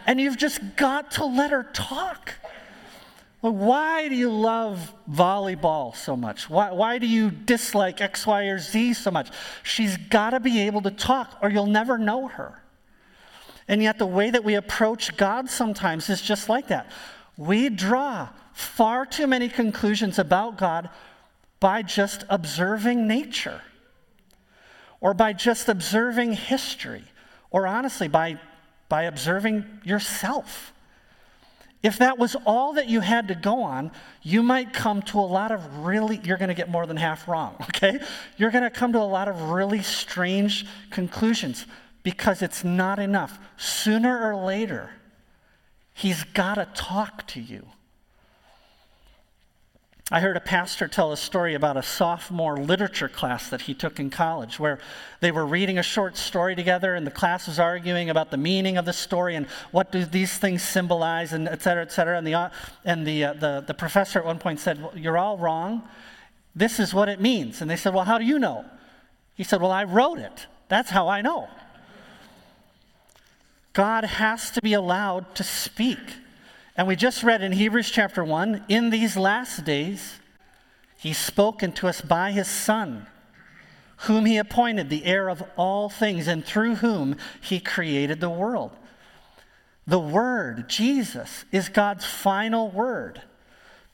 And 0.06 0.20
you've 0.20 0.38
just 0.38 0.60
got 0.76 1.12
to 1.12 1.24
let 1.24 1.52
her 1.52 1.62
talk. 1.62 2.34
Well, 3.42 3.54
why 3.54 4.08
do 4.08 4.14
you 4.14 4.30
love 4.30 4.92
volleyball 5.10 5.96
so 5.96 6.14
much? 6.14 6.50
Why, 6.50 6.72
why 6.72 6.98
do 6.98 7.06
you 7.06 7.30
dislike 7.30 8.00
X, 8.00 8.26
Y, 8.26 8.44
or 8.44 8.58
Z 8.58 8.94
so 8.94 9.10
much? 9.10 9.30
She's 9.62 9.96
got 9.96 10.30
to 10.30 10.40
be 10.40 10.60
able 10.62 10.82
to 10.82 10.90
talk, 10.90 11.38
or 11.40 11.48
you'll 11.48 11.66
never 11.66 11.96
know 11.96 12.28
her. 12.28 12.62
And 13.66 13.82
yet, 13.82 13.98
the 13.98 14.06
way 14.06 14.30
that 14.30 14.44
we 14.44 14.56
approach 14.56 15.16
God 15.16 15.48
sometimes 15.48 16.10
is 16.10 16.20
just 16.20 16.48
like 16.48 16.68
that. 16.68 16.90
We 17.38 17.70
draw 17.70 18.28
far 18.52 19.06
too 19.06 19.26
many 19.26 19.48
conclusions 19.48 20.18
about 20.18 20.58
God 20.58 20.90
by 21.60 21.82
just 21.82 22.24
observing 22.28 23.06
nature 23.06 23.62
or 25.00 25.14
by 25.14 25.32
just 25.32 25.68
observing 25.68 26.32
history 26.32 27.04
or 27.50 27.66
honestly 27.66 28.08
by, 28.08 28.38
by 28.88 29.04
observing 29.04 29.64
yourself. 29.84 30.74
If 31.82 31.98
that 31.98 32.18
was 32.18 32.36
all 32.44 32.74
that 32.74 32.88
you 32.88 33.00
had 33.00 33.28
to 33.28 33.34
go 33.34 33.62
on, 33.62 33.90
you 34.22 34.42
might 34.42 34.72
come 34.72 35.00
to 35.02 35.18
a 35.18 35.22
lot 35.22 35.50
of 35.50 35.78
really, 35.78 36.20
you're 36.24 36.36
going 36.36 36.48
to 36.48 36.54
get 36.54 36.68
more 36.68 36.86
than 36.86 36.96
half 36.96 37.26
wrong, 37.26 37.56
okay? 37.62 38.00
You're 38.36 38.50
going 38.50 38.64
to 38.64 38.70
come 38.70 38.92
to 38.92 38.98
a 38.98 39.00
lot 39.00 39.28
of 39.28 39.50
really 39.50 39.82
strange 39.82 40.66
conclusions 40.90 41.66
because 42.02 42.42
it's 42.42 42.64
not 42.64 42.98
enough. 42.98 43.38
Sooner 43.56 44.30
or 44.30 44.36
later, 44.36 44.90
he's 45.94 46.22
got 46.24 46.54
to 46.54 46.68
talk 46.74 47.26
to 47.28 47.40
you. 47.40 47.66
I 50.12 50.18
heard 50.18 50.36
a 50.36 50.40
pastor 50.40 50.88
tell 50.88 51.12
a 51.12 51.16
story 51.16 51.54
about 51.54 51.76
a 51.76 51.84
sophomore 51.84 52.56
literature 52.56 53.08
class 53.08 53.48
that 53.50 53.62
he 53.62 53.74
took 53.74 54.00
in 54.00 54.10
college 54.10 54.58
where 54.58 54.80
they 55.20 55.30
were 55.30 55.46
reading 55.46 55.78
a 55.78 55.84
short 55.84 56.16
story 56.16 56.56
together 56.56 56.96
and 56.96 57.06
the 57.06 57.12
class 57.12 57.46
was 57.46 57.60
arguing 57.60 58.10
about 58.10 58.32
the 58.32 58.36
meaning 58.36 58.76
of 58.76 58.84
the 58.84 58.92
story 58.92 59.36
and 59.36 59.46
what 59.70 59.92
do 59.92 60.04
these 60.04 60.36
things 60.36 60.64
symbolize 60.64 61.32
and 61.32 61.48
et 61.48 61.62
cetera, 61.62 61.82
et 61.82 61.92
cetera. 61.92 62.18
And 62.18 62.26
the, 62.26 62.50
and 62.84 63.06
the, 63.06 63.24
uh, 63.24 63.32
the, 63.34 63.64
the 63.64 63.74
professor 63.74 64.18
at 64.18 64.24
one 64.24 64.40
point 64.40 64.58
said, 64.58 64.82
well, 64.82 64.92
You're 64.96 65.16
all 65.16 65.38
wrong. 65.38 65.84
This 66.56 66.80
is 66.80 66.92
what 66.92 67.08
it 67.08 67.20
means. 67.20 67.60
And 67.60 67.70
they 67.70 67.76
said, 67.76 67.94
Well, 67.94 68.04
how 68.04 68.18
do 68.18 68.24
you 68.24 68.40
know? 68.40 68.64
He 69.36 69.44
said, 69.44 69.60
Well, 69.60 69.70
I 69.70 69.84
wrote 69.84 70.18
it. 70.18 70.46
That's 70.68 70.90
how 70.90 71.06
I 71.06 71.22
know. 71.22 71.48
God 73.72 74.02
has 74.02 74.50
to 74.50 74.60
be 74.60 74.72
allowed 74.72 75.36
to 75.36 75.44
speak. 75.44 75.98
And 76.76 76.86
we 76.86 76.96
just 76.96 77.22
read 77.22 77.42
in 77.42 77.52
Hebrews 77.52 77.90
chapter 77.90 78.24
1 78.24 78.66
in 78.68 78.90
these 78.90 79.16
last 79.16 79.64
days, 79.64 80.20
he 80.96 81.12
spoke 81.12 81.62
unto 81.62 81.88
us 81.88 82.00
by 82.00 82.30
his 82.30 82.46
Son, 82.46 83.06
whom 83.98 84.24
he 84.24 84.36
appointed 84.36 84.88
the 84.88 85.04
heir 85.04 85.28
of 85.28 85.42
all 85.56 85.88
things, 85.88 86.28
and 86.28 86.44
through 86.44 86.76
whom 86.76 87.16
he 87.40 87.58
created 87.58 88.20
the 88.20 88.30
world. 88.30 88.72
The 89.86 89.98
Word, 89.98 90.68
Jesus, 90.68 91.44
is 91.50 91.68
God's 91.68 92.04
final 92.04 92.70
word 92.70 93.22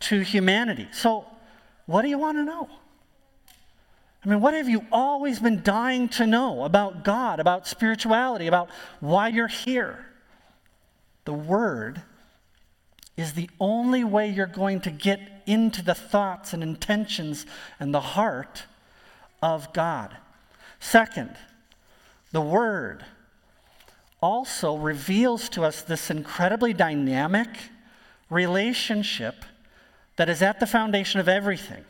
to 0.00 0.20
humanity. 0.20 0.88
So, 0.92 1.24
what 1.86 2.02
do 2.02 2.08
you 2.08 2.18
want 2.18 2.36
to 2.36 2.44
know? 2.44 2.68
I 4.24 4.28
mean, 4.28 4.40
what 4.40 4.54
have 4.54 4.68
you 4.68 4.84
always 4.90 5.38
been 5.38 5.62
dying 5.62 6.08
to 6.10 6.26
know 6.26 6.64
about 6.64 7.04
God, 7.04 7.38
about 7.38 7.66
spirituality, 7.66 8.48
about 8.48 8.68
why 8.98 9.28
you're 9.28 9.46
here? 9.46 10.04
The 11.24 11.32
Word 11.32 12.02
is 13.16 13.33
the 13.33 13.48
only 13.59 14.05
way 14.05 14.29
you're 14.29 14.46
going 14.46 14.81
to 14.81 14.90
get 14.90 15.20
into 15.46 15.83
the 15.83 15.94
thoughts 15.94 16.52
and 16.52 16.62
intentions 16.62 17.46
and 17.81 17.94
the 17.94 18.00
heart 18.00 18.64
of 19.42 19.72
God. 19.72 20.16
Second, 20.81 21.37
the 22.33 22.40
Word 22.40 23.05
also 24.20 24.76
reveals 24.76 25.48
to 25.50 25.64
us 25.64 25.83
this 25.83 26.11
incredibly 26.11 26.72
dynamic 26.72 27.48
relationship 28.29 29.44
that 30.16 30.29
is 30.29 30.42
at 30.42 30.61
the 30.61 30.66
foundation 30.66 31.20
of 31.20 31.29
everything. 31.29 31.85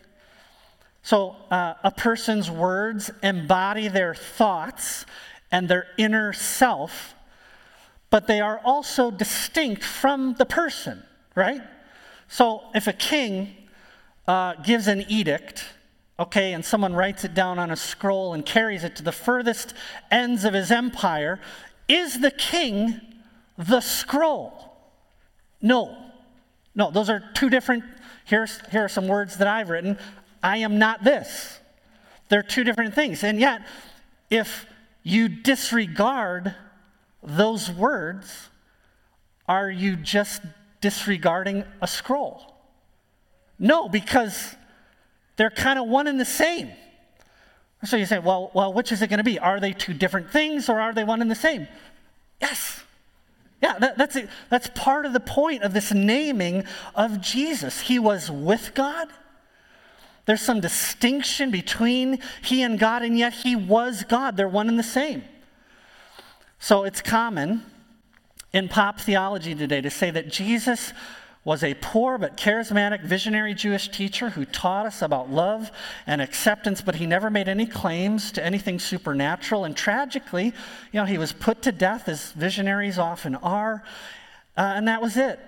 So, 1.03 1.37
uh, 1.51 1.75
a 1.85 1.91
person's 1.91 2.51
words 2.51 3.11
embody 3.23 3.89
their 3.89 4.15
thoughts 4.15 5.07
and 5.53 5.69
their 5.69 5.87
inner 5.97 6.33
self, 6.33 7.15
but 8.11 8.27
they 8.27 8.41
are 8.41 8.61
also 8.65 9.11
distinct 9.11 9.85
from 9.85 10.35
the 10.35 10.47
person 10.47 11.05
right? 11.37 11.61
So 12.27 12.63
if 12.75 12.89
a 12.89 12.93
king 12.93 13.55
uh, 14.27 14.55
gives 14.55 14.89
an 14.89 15.05
edict, 15.09 15.65
okay, 16.19 16.55
and 16.55 16.65
someone 16.65 16.95
writes 16.95 17.25
it 17.25 17.35
down 17.35 17.61
on 17.61 17.71
a 17.71 17.77
scroll 17.77 18.35
and 18.35 18.45
carries 18.45 18.83
it 18.83 18.97
to 18.97 19.05
the 19.05 19.13
furthest 19.13 19.75
ends 20.11 20.45
of 20.45 20.55
his 20.55 20.73
empire, 20.73 21.39
is 21.89 22.21
the 22.21 22.33
king 22.33 23.01
the 23.57 23.81
scroll? 23.81 24.77
No. 25.63 25.97
No, 26.75 26.91
those 26.91 27.09
are 27.09 27.23
two 27.35 27.49
different. 27.49 27.85
Here's, 28.25 28.61
here 28.71 28.85
are 28.85 28.89
some 28.89 29.07
words 29.07 29.37
that 29.37 29.47
I've 29.47 29.71
written. 29.71 29.99
I 30.43 30.59
am 30.59 30.79
not 30.79 31.05
this. 31.05 31.61
They're 32.29 32.43
two 32.43 32.65
different 32.65 32.95
things. 32.95 33.23
And 33.23 33.39
yet, 33.39 33.63
if 34.31 34.67
you 35.03 35.29
disregard 35.29 36.55
those 37.23 37.71
words, 37.71 38.49
are 39.49 39.71
you 39.71 39.97
just 39.97 40.43
disregarding 40.87 41.65
a 41.83 41.89
scroll. 41.89 42.55
No, 43.59 43.89
because 43.89 44.55
they're 45.35 45.51
kind 45.51 45.81
of 45.81 45.89
one 45.89 46.07
and 46.07 46.21
the 46.21 46.25
same. 46.25 46.71
So 47.83 47.97
you 47.97 48.07
say, 48.07 48.21
well, 48.21 48.53
well, 48.55 48.73
which 48.73 48.93
is 48.93 49.03
it 49.03 49.09
going 49.09 49.19
to 49.19 49.25
be? 49.25 49.37
Are 49.41 49.59
they 49.59 49.73
two 49.73 49.95
different 49.95 50.31
things 50.31 50.69
or 50.69 50.79
are 50.79 50.95
they 50.95 51.03
one 51.03 51.21
and 51.21 51.29
the 51.29 51.35
same? 51.35 51.67
Yes. 52.41 52.85
Yeah, 53.61 53.77
that, 53.81 53.99
that's, 53.99 54.15
it. 54.15 54.29
that's 54.49 54.71
part 54.77 55.07
of 55.07 55.13
the 55.13 55.19
point 55.19 55.65
of 55.65 55.73
this 55.75 55.93
naming 55.93 56.63
of 56.95 57.21
Jesus. 57.21 57.81
He 57.81 57.99
was 57.99 58.31
with 58.31 58.71
God. 58.75 59.09
There's 60.27 60.41
some 60.41 60.61
distinction 60.61 61.51
between 61.51 62.21
he 62.45 62.63
and 62.63 62.79
God, 62.79 63.03
and 63.03 63.19
yet 63.19 63.33
he 63.33 63.57
was 63.57 64.05
God. 64.05 64.37
They're 64.37 64.49
one 64.49 64.69
and 64.69 64.79
the 64.79 64.85
same. 64.85 65.25
So 66.61 66.85
it's 66.85 67.03
common 67.03 67.65
in 68.53 68.69
pop 68.69 69.01
theology 69.01 69.55
today 69.55 69.81
to 69.81 69.91
say 69.91 70.11
that 70.11 70.31
Jesus 70.31 70.93
was 71.47 71.63
a 71.63 71.75
poor 71.75 72.19
but 72.19 72.37
charismatic 72.37 73.03
visionary 73.03 73.55
Jewish 73.55 73.89
teacher 73.89 74.31
who 74.31 74.45
taught 74.45 74.85
us 74.85 75.01
about 75.01 75.31
love 75.31 75.71
and 76.05 76.21
acceptance, 76.21 76.83
but 76.83 76.97
he 76.97 77.07
never 77.07 77.31
made 77.31 77.49
any 77.49 77.67
claims 77.67 78.33
to 78.33 78.45
anything 78.45 78.81
supernatural. 78.81 79.65
And 79.65 79.77
tragically, 79.77 80.47
you 80.47 81.01
know, 81.01 81.05
he 81.05 81.19
was 81.19 81.33
put 81.33 81.63
to 81.63 81.71
death, 81.71 82.09
as 82.09 82.33
visionaries 82.33 82.99
often 82.99 83.37
are, 83.37 83.85
uh, 84.57 84.73
and 84.75 84.89
that 84.89 85.01
was 85.01 85.17
it. 85.17 85.39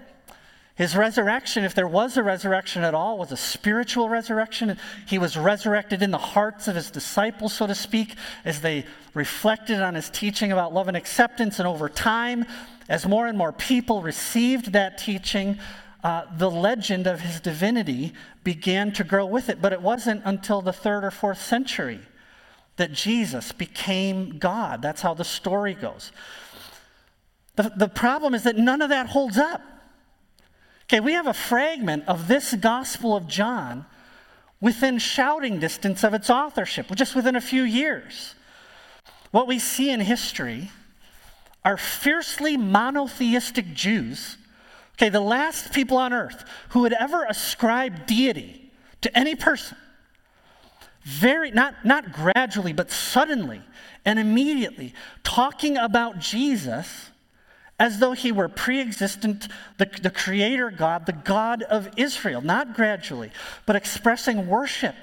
His 0.76 0.94
resurrection, 0.94 1.64
if 1.64 1.74
there 1.74 1.88
was 1.88 2.16
a 2.16 2.22
resurrection 2.22 2.84
at 2.84 2.94
all, 2.94 3.18
was 3.18 3.32
a 3.32 3.36
spiritual 3.36 4.08
resurrection. 4.08 4.78
He 5.08 5.18
was 5.18 5.36
resurrected 5.36 6.04
in 6.04 6.12
the 6.12 6.18
hearts 6.18 6.68
of 6.68 6.76
his 6.76 6.92
disciples, 6.92 7.52
so 7.52 7.66
to 7.66 7.74
speak, 7.74 8.14
as 8.44 8.60
they 8.60 8.86
reflected 9.14 9.82
on 9.82 9.96
his 9.96 10.08
teaching 10.10 10.52
about 10.52 10.72
love 10.72 10.86
and 10.86 10.96
acceptance. 10.96 11.58
And 11.58 11.66
over 11.66 11.88
time, 11.88 12.46
as 12.88 13.06
more 13.06 13.26
and 13.26 13.36
more 13.36 13.52
people 13.52 14.02
received 14.02 14.72
that 14.72 14.98
teaching, 14.98 15.58
uh, 16.02 16.22
the 16.36 16.50
legend 16.50 17.06
of 17.06 17.20
his 17.20 17.40
divinity 17.40 18.12
began 18.44 18.92
to 18.92 19.04
grow 19.04 19.26
with 19.26 19.48
it. 19.48 19.60
But 19.60 19.72
it 19.72 19.82
wasn't 19.82 20.22
until 20.24 20.62
the 20.62 20.72
third 20.72 21.04
or 21.04 21.10
fourth 21.10 21.40
century 21.40 22.00
that 22.76 22.92
Jesus 22.92 23.52
became 23.52 24.38
God. 24.38 24.80
That's 24.80 25.02
how 25.02 25.12
the 25.12 25.24
story 25.24 25.74
goes. 25.74 26.12
The, 27.56 27.72
the 27.76 27.88
problem 27.88 28.34
is 28.34 28.44
that 28.44 28.56
none 28.56 28.80
of 28.80 28.88
that 28.90 29.08
holds 29.08 29.36
up. 29.36 29.60
Okay, 30.84 31.00
we 31.00 31.12
have 31.12 31.26
a 31.26 31.34
fragment 31.34 32.04
of 32.06 32.28
this 32.28 32.54
Gospel 32.54 33.14
of 33.14 33.26
John 33.26 33.84
within 34.60 34.98
shouting 34.98 35.58
distance 35.58 36.02
of 36.02 36.14
its 36.14 36.30
authorship, 36.30 36.86
just 36.94 37.14
within 37.14 37.36
a 37.36 37.40
few 37.40 37.62
years. 37.64 38.34
What 39.30 39.46
we 39.46 39.58
see 39.58 39.90
in 39.90 40.00
history 40.00 40.70
are 41.68 41.76
fiercely 41.76 42.56
monotheistic 42.56 43.74
Jews, 43.74 44.38
okay, 44.94 45.10
the 45.10 45.20
last 45.20 45.70
people 45.74 45.98
on 45.98 46.14
earth 46.14 46.48
who 46.70 46.80
would 46.80 46.94
ever 46.94 47.26
ascribe 47.28 48.06
deity 48.06 48.70
to 49.02 49.18
any 49.18 49.34
person. 49.34 49.76
Very, 51.02 51.50
not, 51.50 51.74
not 51.84 52.10
gradually, 52.10 52.72
but 52.72 52.90
suddenly 52.90 53.60
and 54.06 54.18
immediately, 54.18 54.94
talking 55.24 55.76
about 55.76 56.20
Jesus 56.20 57.10
as 57.78 57.98
though 57.98 58.12
he 58.12 58.32
were 58.32 58.48
pre 58.48 58.80
existent, 58.80 59.48
the, 59.76 59.90
the 60.00 60.08
creator 60.08 60.70
God, 60.70 61.04
the 61.04 61.12
God 61.12 61.64
of 61.64 61.90
Israel, 61.98 62.40
not 62.40 62.74
gradually, 62.74 63.30
but 63.66 63.76
expressing 63.76 64.46
worship. 64.46 64.96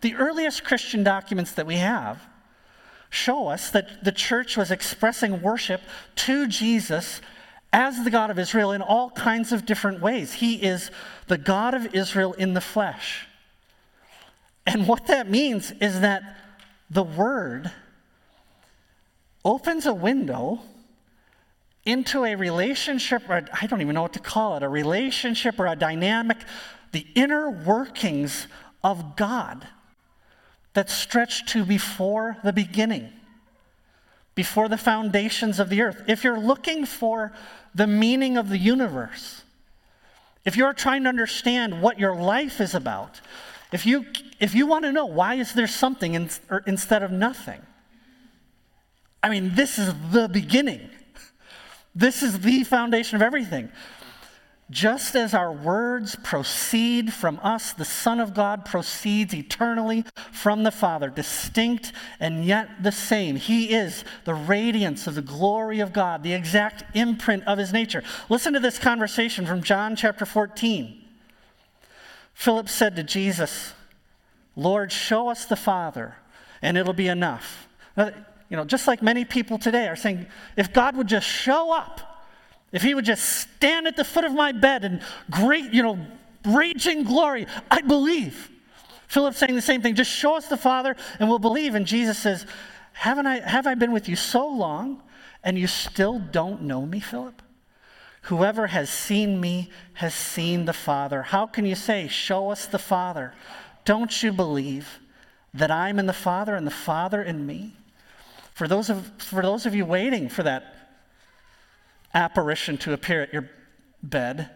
The 0.00 0.16
earliest 0.16 0.64
Christian 0.64 1.04
documents 1.04 1.52
that 1.52 1.66
we 1.66 1.76
have 1.76 2.20
show 3.10 3.48
us 3.48 3.70
that 3.70 4.04
the 4.04 4.12
church 4.12 4.56
was 4.56 4.70
expressing 4.70 5.42
worship 5.42 5.80
to 6.16 6.46
Jesus 6.46 7.20
as 7.72 8.02
the 8.04 8.10
God 8.10 8.30
of 8.30 8.38
Israel 8.38 8.72
in 8.72 8.82
all 8.82 9.10
kinds 9.10 9.52
of 9.52 9.66
different 9.66 10.00
ways. 10.00 10.34
He 10.34 10.56
is 10.56 10.90
the 11.26 11.38
God 11.38 11.74
of 11.74 11.94
Israel 11.94 12.32
in 12.32 12.54
the 12.54 12.60
flesh. 12.60 13.26
And 14.66 14.86
what 14.86 15.06
that 15.06 15.30
means 15.30 15.72
is 15.80 16.00
that 16.00 16.22
the 16.90 17.02
Word 17.02 17.70
opens 19.44 19.86
a 19.86 19.94
window 19.94 20.60
into 21.84 22.24
a 22.24 22.34
relationship, 22.34 23.22
or 23.28 23.46
I 23.60 23.66
don't 23.66 23.80
even 23.80 23.94
know 23.94 24.02
what 24.02 24.12
to 24.14 24.18
call 24.18 24.56
it, 24.56 24.62
a 24.62 24.68
relationship 24.68 25.58
or 25.58 25.66
a 25.66 25.76
dynamic, 25.76 26.38
the 26.92 27.06
inner 27.14 27.50
workings 27.50 28.46
of 28.84 29.16
God 29.16 29.66
that 30.78 30.88
stretch 30.88 31.44
to 31.44 31.64
before 31.64 32.36
the 32.44 32.52
beginning, 32.52 33.12
before 34.36 34.68
the 34.68 34.76
foundations 34.76 35.58
of 35.58 35.70
the 35.70 35.82
earth. 35.82 36.04
If 36.06 36.22
you're 36.22 36.38
looking 36.38 36.86
for 36.86 37.32
the 37.74 37.88
meaning 37.88 38.36
of 38.36 38.48
the 38.48 38.58
universe, 38.58 39.42
if 40.44 40.56
you're 40.56 40.72
trying 40.72 41.02
to 41.02 41.08
understand 41.08 41.82
what 41.82 41.98
your 41.98 42.14
life 42.14 42.60
is 42.60 42.76
about, 42.76 43.20
if 43.72 43.86
you, 43.86 44.06
if 44.38 44.54
you 44.54 44.68
want 44.68 44.84
to 44.84 44.92
know 44.92 45.06
why 45.06 45.34
is 45.34 45.52
there 45.52 45.66
something 45.66 46.14
in, 46.14 46.30
instead 46.64 47.02
of 47.02 47.10
nothing, 47.10 47.60
I 49.20 49.30
mean, 49.30 49.56
this 49.56 49.80
is 49.80 49.92
the 50.12 50.28
beginning. 50.28 50.90
This 51.94 52.22
is 52.22 52.38
the 52.38 52.62
foundation 52.62 53.16
of 53.16 53.22
everything. 53.22 53.72
Just 54.70 55.16
as 55.16 55.32
our 55.32 55.50
words 55.50 56.14
proceed 56.16 57.12
from 57.12 57.40
us, 57.42 57.72
the 57.72 57.84
Son 57.86 58.20
of 58.20 58.34
God 58.34 58.66
proceeds 58.66 59.32
eternally 59.32 60.04
from 60.30 60.62
the 60.62 60.70
Father, 60.70 61.08
distinct 61.08 61.92
and 62.20 62.44
yet 62.44 62.82
the 62.82 62.92
same. 62.92 63.36
He 63.36 63.74
is 63.74 64.04
the 64.24 64.34
radiance 64.34 65.06
of 65.06 65.14
the 65.14 65.22
glory 65.22 65.80
of 65.80 65.92
God, 65.94 66.22
the 66.22 66.34
exact 66.34 66.84
imprint 66.94 67.44
of 67.44 67.56
his 67.56 67.72
nature. 67.72 68.02
Listen 68.28 68.52
to 68.52 68.60
this 68.60 68.78
conversation 68.78 69.46
from 69.46 69.62
John 69.62 69.96
chapter 69.96 70.26
14. 70.26 71.02
Philip 72.34 72.68
said 72.68 72.94
to 72.96 73.02
Jesus, 73.02 73.72
Lord, 74.54 74.92
show 74.92 75.28
us 75.28 75.46
the 75.46 75.56
Father, 75.56 76.16
and 76.60 76.76
it'll 76.76 76.92
be 76.92 77.08
enough. 77.08 77.68
You 77.96 78.56
know, 78.56 78.64
just 78.64 78.86
like 78.86 79.02
many 79.02 79.24
people 79.24 79.58
today 79.58 79.88
are 79.88 79.96
saying, 79.96 80.26
if 80.56 80.72
God 80.72 80.96
would 80.96 81.06
just 81.06 81.26
show 81.26 81.72
up, 81.72 82.07
if 82.72 82.82
he 82.82 82.94
would 82.94 83.04
just 83.04 83.24
stand 83.24 83.86
at 83.86 83.96
the 83.96 84.04
foot 84.04 84.24
of 84.24 84.32
my 84.32 84.52
bed 84.52 84.84
and 84.84 85.00
great, 85.30 85.72
you 85.72 85.82
know, 85.82 85.98
raging 86.44 87.04
glory, 87.04 87.46
I 87.70 87.80
believe. 87.80 88.50
Philip's 89.06 89.38
saying 89.38 89.54
the 89.54 89.62
same 89.62 89.80
thing. 89.80 89.94
Just 89.94 90.10
show 90.10 90.36
us 90.36 90.48
the 90.48 90.56
Father 90.56 90.94
and 91.18 91.28
we'll 91.28 91.38
believe. 91.38 91.74
And 91.74 91.86
Jesus 91.86 92.18
says, 92.18 92.46
Haven't 92.92 93.26
I, 93.26 93.40
have 93.40 93.66
I 93.66 93.74
been 93.74 93.92
with 93.92 94.08
you 94.08 94.16
so 94.16 94.46
long 94.46 95.02
and 95.42 95.58
you 95.58 95.66
still 95.66 96.18
don't 96.18 96.62
know 96.62 96.84
me, 96.84 97.00
Philip? 97.00 97.40
Whoever 98.22 98.66
has 98.66 98.90
seen 98.90 99.40
me 99.40 99.70
has 99.94 100.14
seen 100.14 100.66
the 100.66 100.74
Father. 100.74 101.22
How 101.22 101.46
can 101.46 101.64
you 101.64 101.74
say, 101.74 102.06
Show 102.08 102.50
us 102.50 102.66
the 102.66 102.78
Father? 102.78 103.32
Don't 103.86 104.22
you 104.22 104.30
believe 104.30 104.98
that 105.54 105.70
I'm 105.70 105.98
in 105.98 106.04
the 106.04 106.12
Father 106.12 106.54
and 106.54 106.66
the 106.66 106.70
Father 106.70 107.22
in 107.22 107.46
me? 107.46 107.74
For 108.52 108.68
those 108.68 108.90
of, 108.90 109.10
for 109.16 109.40
those 109.40 109.64
of 109.64 109.74
you 109.74 109.86
waiting 109.86 110.28
for 110.28 110.42
that 110.42 110.74
apparition 112.14 112.76
to 112.78 112.92
appear 112.92 113.22
at 113.22 113.32
your 113.32 113.50
bed. 114.02 114.50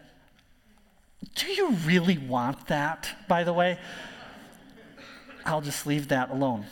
Do 1.35 1.47
you 1.47 1.71
really 1.85 2.17
want 2.17 2.67
that, 2.67 3.09
by 3.27 3.43
the 3.43 3.53
way? 3.53 3.79
I'll 5.45 5.61
just 5.61 5.85
leave 5.85 6.09
that 6.09 6.31
alone. 6.31 6.65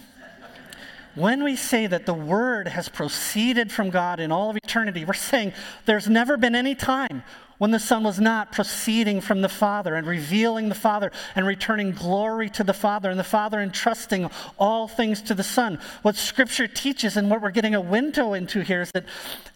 When 1.15 1.44
we 1.44 1.56
say 1.58 1.88
that 1.88 2.06
the 2.06 2.13
Word 2.13 2.70
has 2.70 2.88
proceeded 2.88 3.72
from 3.72 3.89
God 3.89 4.20
in 4.20 4.32
all 4.32 4.50
of 4.50 4.58
eternity, 4.58 5.04
we're 5.04 5.13
saying 5.13 5.54
there's 5.86 6.08
never 6.08 6.38
been 6.38 6.56
any 6.56 6.74
time 6.74 7.24
when 7.62 7.69
the 7.69 7.78
Son 7.78 8.04
was 8.04 8.19
not 8.19 8.52
proceeding 8.52 9.21
from 9.21 9.41
the 9.41 9.47
Father 9.47 9.93
and 9.93 10.08
revealing 10.08 10.67
the 10.67 10.74
Father 10.74 11.12
and 11.36 11.45
returning 11.45 11.91
glory 11.91 12.50
to 12.50 12.63
the 12.63 12.74
Father, 12.74 13.12
and 13.12 13.19
the 13.19 13.24
Father 13.24 13.62
entrusting 13.62 14.28
all 14.58 14.88
things 14.88 15.21
to 15.21 15.36
the 15.36 15.43
Son. 15.43 15.78
What 16.02 16.15
Scripture 16.15 16.67
teaches 16.67 17.17
and 17.17 17.30
what 17.30 17.39
we're 17.39 17.52
getting 17.52 17.76
a 17.76 17.80
window 17.80 18.34
into 18.34 18.62
here 18.62 18.82
is 18.82 18.91
that 18.93 19.06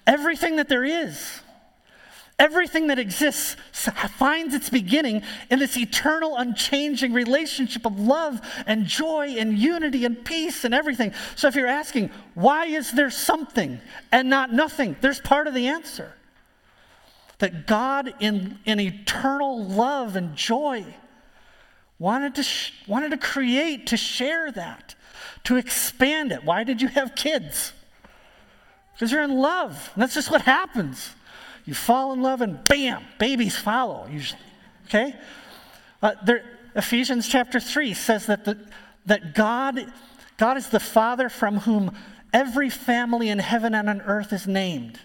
everything 0.06 0.58
that 0.58 0.70
there 0.70 0.84
is, 0.84 1.42
Everything 2.38 2.88
that 2.88 3.00
exists 3.00 3.56
finds 3.72 4.54
its 4.54 4.70
beginning 4.70 5.24
in 5.50 5.60
this 5.60 5.78
eternal, 5.78 6.36
unchanging 6.36 7.14
relationship 7.14 7.86
of 7.86 7.98
love 7.98 8.42
and 8.68 8.86
joy 8.86 9.36
and 9.40 9.58
unity 9.58 10.04
and 10.04 10.24
peace 10.26 10.66
and 10.66 10.74
everything. 10.74 11.14
So, 11.38 11.48
if 11.48 11.56
you're 11.56 11.66
asking, 11.66 12.12
why 12.34 12.66
is 12.66 12.92
there 12.92 13.10
something 13.10 13.80
and 14.12 14.30
not 14.30 14.52
nothing? 14.52 14.98
There's 15.00 15.22
part 15.22 15.48
of 15.48 15.54
the 15.54 15.68
answer. 15.68 16.12
That 17.40 17.68
God, 17.68 18.14
in, 18.20 18.60
in 18.66 18.80
eternal 18.80 19.64
love 19.66 20.16
and 20.16 20.36
joy, 20.36 20.86
wanted 22.00 22.36
to, 22.36 22.44
sh- 22.44 22.72
wanted 22.88 23.12
to 23.12 23.18
create, 23.18 23.88
to 23.88 23.98
share 23.98 24.52
that, 24.52 24.96
to 25.44 25.58
expand 25.58 26.32
it. 26.32 26.44
Why 26.44 26.64
did 26.64 26.82
you 26.82 26.88
have 26.88 27.16
kids? 27.16 27.74
Because 28.94 29.12
you're 29.12 29.24
in 29.24 29.38
love. 29.38 29.92
And 29.94 30.02
that's 30.02 30.14
just 30.14 30.32
what 30.32 30.44
happens. 30.44 31.12
You 31.66 31.74
fall 31.74 32.14
in 32.14 32.22
love, 32.22 32.42
and 32.42 32.64
bam, 32.66 33.04
babies 33.20 33.58
follow, 33.58 34.08
usually. 34.10 34.40
Okay? 34.86 35.16
Uh, 36.02 36.14
there, 36.24 36.44
Ephesians 36.76 37.28
chapter 37.28 37.60
3 37.60 37.94
says 37.94 38.28
that, 38.28 38.46
the, 38.46 38.58
that 39.06 39.34
God, 39.34 39.92
God 40.38 40.58
is 40.58 40.70
the 40.70 40.80
Father 40.80 41.28
from 41.30 41.60
whom 41.60 41.92
every 42.34 42.70
family 42.70 43.30
in 43.30 43.40
heaven 43.40 43.74
and 43.74 43.90
on 43.90 44.02
earth 44.02 44.32
is 44.32 44.46
named 44.46 45.00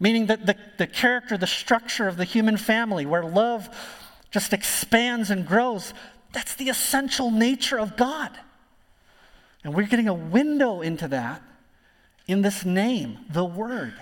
meaning 0.00 0.26
that 0.26 0.46
the, 0.46 0.56
the 0.78 0.86
character, 0.86 1.36
the 1.36 1.46
structure 1.46 2.08
of 2.08 2.16
the 2.16 2.24
human 2.24 2.56
family, 2.56 3.06
where 3.06 3.22
love 3.22 3.68
just 4.30 4.52
expands 4.52 5.30
and 5.30 5.46
grows, 5.46 5.92
that's 6.32 6.54
the 6.54 6.70
essential 6.70 7.30
nature 7.30 7.78
of 7.78 7.96
God. 7.96 8.30
And 9.62 9.74
we're 9.74 9.86
getting 9.86 10.08
a 10.08 10.14
window 10.14 10.80
into 10.80 11.06
that 11.08 11.42
in 12.26 12.42
this 12.42 12.64
name, 12.64 13.18
the 13.30 13.44
Word. 13.44 13.94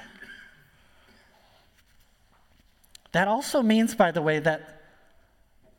That 3.12 3.26
also 3.26 3.62
means, 3.62 3.94
by 3.94 4.12
the 4.12 4.22
way, 4.22 4.38
that, 4.38 4.82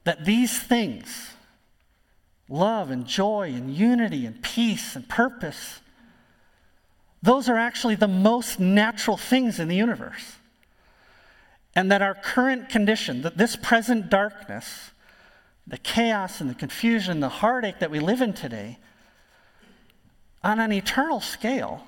that 0.03 0.25
these 0.25 0.57
things, 0.57 1.31
love 2.49 2.89
and 2.89 3.05
joy 3.05 3.53
and 3.53 3.73
unity 3.73 4.25
and 4.25 4.41
peace 4.41 4.95
and 4.95 5.07
purpose, 5.07 5.79
those 7.21 7.49
are 7.49 7.57
actually 7.57 7.95
the 7.95 8.07
most 8.07 8.59
natural 8.59 9.17
things 9.17 9.59
in 9.59 9.67
the 9.67 9.75
universe. 9.75 10.37
And 11.75 11.91
that 11.91 12.01
our 12.01 12.15
current 12.15 12.69
condition, 12.69 13.21
that 13.21 13.37
this 13.37 13.55
present 13.55 14.09
darkness, 14.09 14.91
the 15.67 15.77
chaos 15.77 16.41
and 16.41 16.49
the 16.49 16.55
confusion, 16.55 17.19
the 17.19 17.29
heartache 17.29 17.79
that 17.79 17.91
we 17.91 17.99
live 17.99 18.21
in 18.21 18.33
today, 18.33 18.79
on 20.43 20.59
an 20.59 20.71
eternal 20.71 21.19
scale, 21.19 21.83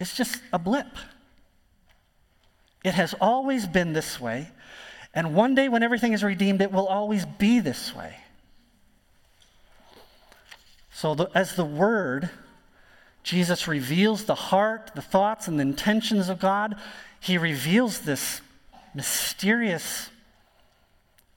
it's 0.00 0.16
just 0.16 0.42
a 0.52 0.58
blip. 0.58 0.88
It 2.84 2.94
has 2.94 3.14
always 3.20 3.66
been 3.66 3.92
this 3.92 4.20
way, 4.20 4.48
and 5.14 5.34
one 5.34 5.54
day 5.54 5.68
when 5.68 5.82
everything 5.82 6.12
is 6.12 6.22
redeemed, 6.24 6.60
it 6.60 6.72
will 6.72 6.86
always 6.86 7.24
be 7.24 7.60
this 7.60 7.94
way. 7.94 8.16
So, 10.92 11.14
the, 11.14 11.30
as 11.34 11.56
the 11.56 11.64
Word, 11.64 12.30
Jesus 13.26 13.66
reveals 13.66 14.22
the 14.22 14.36
heart, 14.36 14.92
the 14.94 15.02
thoughts, 15.02 15.48
and 15.48 15.58
the 15.58 15.62
intentions 15.62 16.28
of 16.28 16.38
God. 16.38 16.76
He 17.18 17.36
reveals 17.38 18.02
this 18.02 18.40
mysterious 18.94 20.10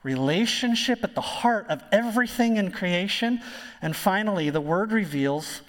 relationship 0.04 1.04
at 1.04 1.16
the 1.16 1.22
heart 1.22 1.66
of 1.68 1.82
everything 1.92 2.58
in 2.58 2.70
creation. 2.70 3.42
And 3.82 3.96
finally, 3.96 4.52
the 4.52 4.62
Word 4.62 4.92
reveals 4.92 5.62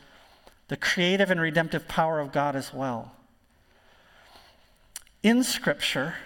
the 0.68 0.76
creative 0.76 1.30
and 1.30 1.40
redemptive 1.40 1.88
power 1.88 2.20
of 2.20 2.32
God 2.32 2.54
as 2.54 2.74
well. 2.74 3.12
In 5.22 5.42
Scripture, 5.42 6.16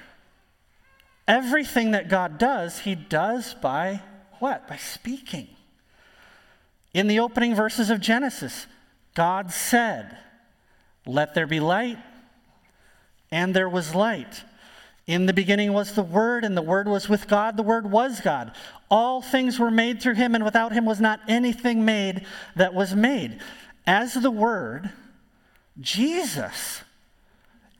everything 1.29 1.93
that 1.93 2.09
God 2.09 2.37
does, 2.37 2.81
He 2.81 2.97
does 2.97 3.55
by 3.55 4.03
what? 4.41 4.67
By 4.67 4.77
speaking. 4.77 5.51
In 6.93 7.07
the 7.07 7.21
opening 7.21 7.55
verses 7.55 7.91
of 7.91 8.01
Genesis, 8.01 8.67
God 9.15 9.53
said, 9.53 10.17
Let 11.07 11.35
there 11.35 11.47
be 11.47 11.61
light, 11.61 11.99
and 13.31 13.55
there 13.55 13.69
was 13.69 13.95
light. 13.95 14.43
In 15.07 15.27
the 15.27 15.33
beginning 15.33 15.73
was 15.73 15.95
the 15.95 16.03
Word, 16.03 16.45
and 16.45 16.57
the 16.57 16.63
Word 16.63 16.89
was 16.89 17.09
with 17.09 17.29
God. 17.29 17.57
The 17.57 17.63
Word 17.63 17.91
was 17.91 18.21
God. 18.21 18.53
All 18.91 19.21
things 19.21 19.59
were 19.59 19.71
made 19.71 20.01
through 20.01 20.15
him, 20.15 20.35
and 20.35 20.45
without 20.45 20.73
him 20.73 20.85
was 20.85 21.01
not 21.01 21.21
anything 21.29 21.85
made 21.85 22.27
that 22.57 22.75
was 22.75 22.95
made. 22.95 23.41
As 23.87 24.15
the 24.15 24.31
Word, 24.31 24.91
Jesus 25.81 26.83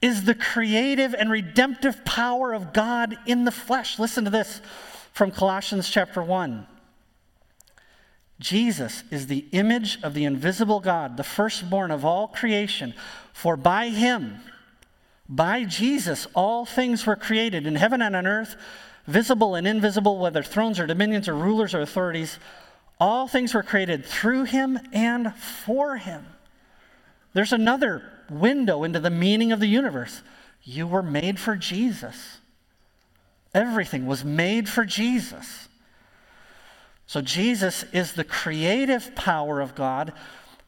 is 0.03 0.25
the 0.25 0.35
creative 0.35 1.15
and 1.15 1.31
redemptive 1.31 2.05
power 2.05 2.53
of 2.53 2.75
God 2.75 3.17
in 3.27 3.45
the 3.45 3.51
flesh. 3.51 3.99
Listen 3.99 4.25
to 4.25 4.31
this 4.31 4.61
from 5.13 5.31
Colossians 5.31 5.89
chapter 5.89 6.23
1. 6.23 6.67
Jesus 8.41 9.05
is 9.11 9.27
the 9.27 9.47
image 9.53 9.99
of 10.03 10.15
the 10.15 10.25
invisible 10.25 10.81
God, 10.81 11.17
the 11.17 11.25
firstborn 11.25 11.91
of 11.91 12.05
all 12.05 12.29
creation. 12.29 12.95
For 13.33 13.57
by 13.57 13.89
him, 13.89 14.41
by 15.29 15.65
Jesus, 15.65 16.27
all 16.35 16.67
things 16.67 17.07
were 17.07 17.17
created 17.17 17.67
in 17.67 17.77
heaven 17.77 18.03
and 18.03 18.15
on 18.15 18.27
earth, 18.27 18.57
visible 19.07 19.55
and 19.55 19.67
invisible, 19.67 20.19
whether 20.19 20.43
thrones 20.43 20.79
or 20.79 20.87
dominions 20.87 21.29
or 21.29 21.35
rulers 21.35 21.75
or 21.75 21.81
authorities. 21.81 22.39
All 23.01 23.27
things 23.29 23.55
were 23.55 23.63
created 23.63 24.05
through 24.05 24.45
him 24.45 24.79
and 24.93 25.35
for 25.35 25.97
him. 25.97 26.27
There's 27.33 27.53
another 27.53 28.03
window 28.31 28.85
into 28.85 29.01
the 29.01 29.11
meaning 29.11 29.53
of 29.53 29.61
the 29.61 29.67
universe. 29.67 30.23
You 30.63 30.87
were 30.87 31.03
made 31.03 31.39
for 31.39 31.57
Jesus. 31.57 32.39
Everything 33.53 34.07
was 34.07 34.25
made 34.25 34.69
for 34.69 34.85
Jesus. 34.85 35.69
So 37.07 37.21
Jesus 37.21 37.85
is 37.93 38.13
the 38.13 38.25
creative 38.25 39.15
power 39.15 39.61
of 39.61 39.75
God, 39.75 40.13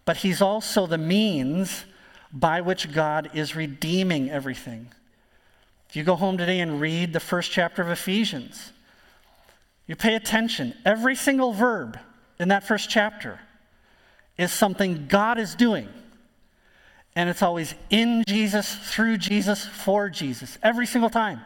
but 0.05 0.19
he's 0.19 0.43
also 0.43 0.87
the 0.87 0.99
means 0.99 1.85
by 2.33 2.61
which 2.61 2.93
God 2.93 3.31
is 3.35 3.57
redeeming 3.57 4.31
everything. 4.31 4.89
If 5.89 5.97
you 5.97 6.05
go 6.05 6.17
home 6.17 6.37
today 6.37 6.61
and 6.61 6.81
read 6.81 7.13
the 7.13 7.21
first 7.21 7.51
chapter 7.51 7.81
of 7.81 7.89
Ephesians, 7.89 8.73
you 9.87 9.97
pay 9.97 10.15
attention. 10.15 10.75
Every 10.85 11.15
single 11.15 11.53
verb 11.53 11.99
in 12.39 12.49
that 12.49 12.65
first 12.65 12.91
chapter 12.91 13.41
is 14.37 14.53
something 14.53 15.07
God 15.09 15.39
is 15.39 15.55
doing. 15.55 15.89
And 17.15 17.31
it's 17.31 17.43
always 17.43 17.75
in 17.89 18.25
Jesus, 18.27 18.75
through 18.75 19.17
Jesus, 19.19 19.65
for 19.65 20.11
Jesus, 20.11 20.59
every 20.63 20.87
single 20.87 21.09
time. 21.09 21.41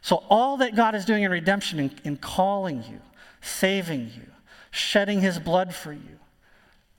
So, 0.00 0.24
all 0.30 0.58
that 0.58 0.76
God 0.76 0.94
is 0.94 1.04
doing 1.04 1.22
in 1.22 1.30
redemption, 1.30 1.78
in, 1.78 1.90
in 2.04 2.16
calling 2.16 2.84
you, 2.88 3.00
saving 3.40 4.12
you, 4.14 4.26
shedding 4.70 5.20
his 5.20 5.38
blood 5.38 5.74
for 5.74 5.92
you, 5.92 6.18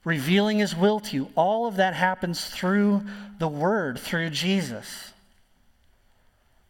revealing 0.04 0.60
his 0.60 0.76
will 0.76 1.00
to 1.00 1.16
you, 1.16 1.30
all 1.36 1.66
of 1.66 1.78
that 1.78 1.94
happens 1.94 2.46
through 2.46 3.04
the 3.38 3.48
Word, 3.48 4.00
through 4.00 4.32
Jesus. 4.32 5.14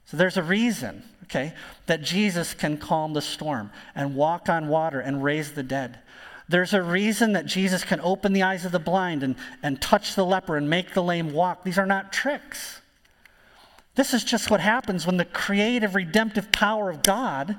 So, 0.05 0.17
there's 0.17 0.37
a 0.37 0.43
reason, 0.43 1.03
okay, 1.23 1.53
that 1.87 2.01
Jesus 2.01 2.53
can 2.53 2.77
calm 2.77 3.13
the 3.13 3.21
storm 3.21 3.71
and 3.95 4.15
walk 4.15 4.49
on 4.49 4.67
water 4.67 4.99
and 4.99 5.23
raise 5.23 5.51
the 5.51 5.63
dead. 5.63 5.99
There's 6.47 6.73
a 6.73 6.81
reason 6.81 7.33
that 7.33 7.45
Jesus 7.45 7.83
can 7.83 7.99
open 8.01 8.33
the 8.33 8.41
eyes 8.41 8.65
of 8.65 8.71
the 8.71 8.79
blind 8.79 9.21
and, 9.21 9.35
and 9.61 9.79
touch 9.79 10.15
the 10.15 10.25
leper 10.25 10.57
and 10.57 10.67
make 10.67 10.93
the 10.93 11.03
lame 11.03 11.31
walk. 11.31 11.63
These 11.63 11.77
are 11.77 11.85
not 11.85 12.11
tricks. 12.11 12.81
This 13.95 14.13
is 14.13 14.23
just 14.23 14.49
what 14.49 14.59
happens 14.59 15.05
when 15.05 15.17
the 15.17 15.25
creative, 15.25 15.95
redemptive 15.95 16.51
power 16.51 16.89
of 16.89 17.03
God 17.03 17.57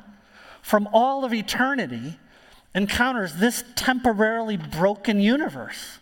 from 0.63 0.89
all 0.93 1.25
of 1.25 1.35
eternity 1.35 2.19
encounters 2.75 3.35
this 3.35 3.65
temporarily 3.75 4.57
broken 4.57 5.21
universe. 5.21 5.99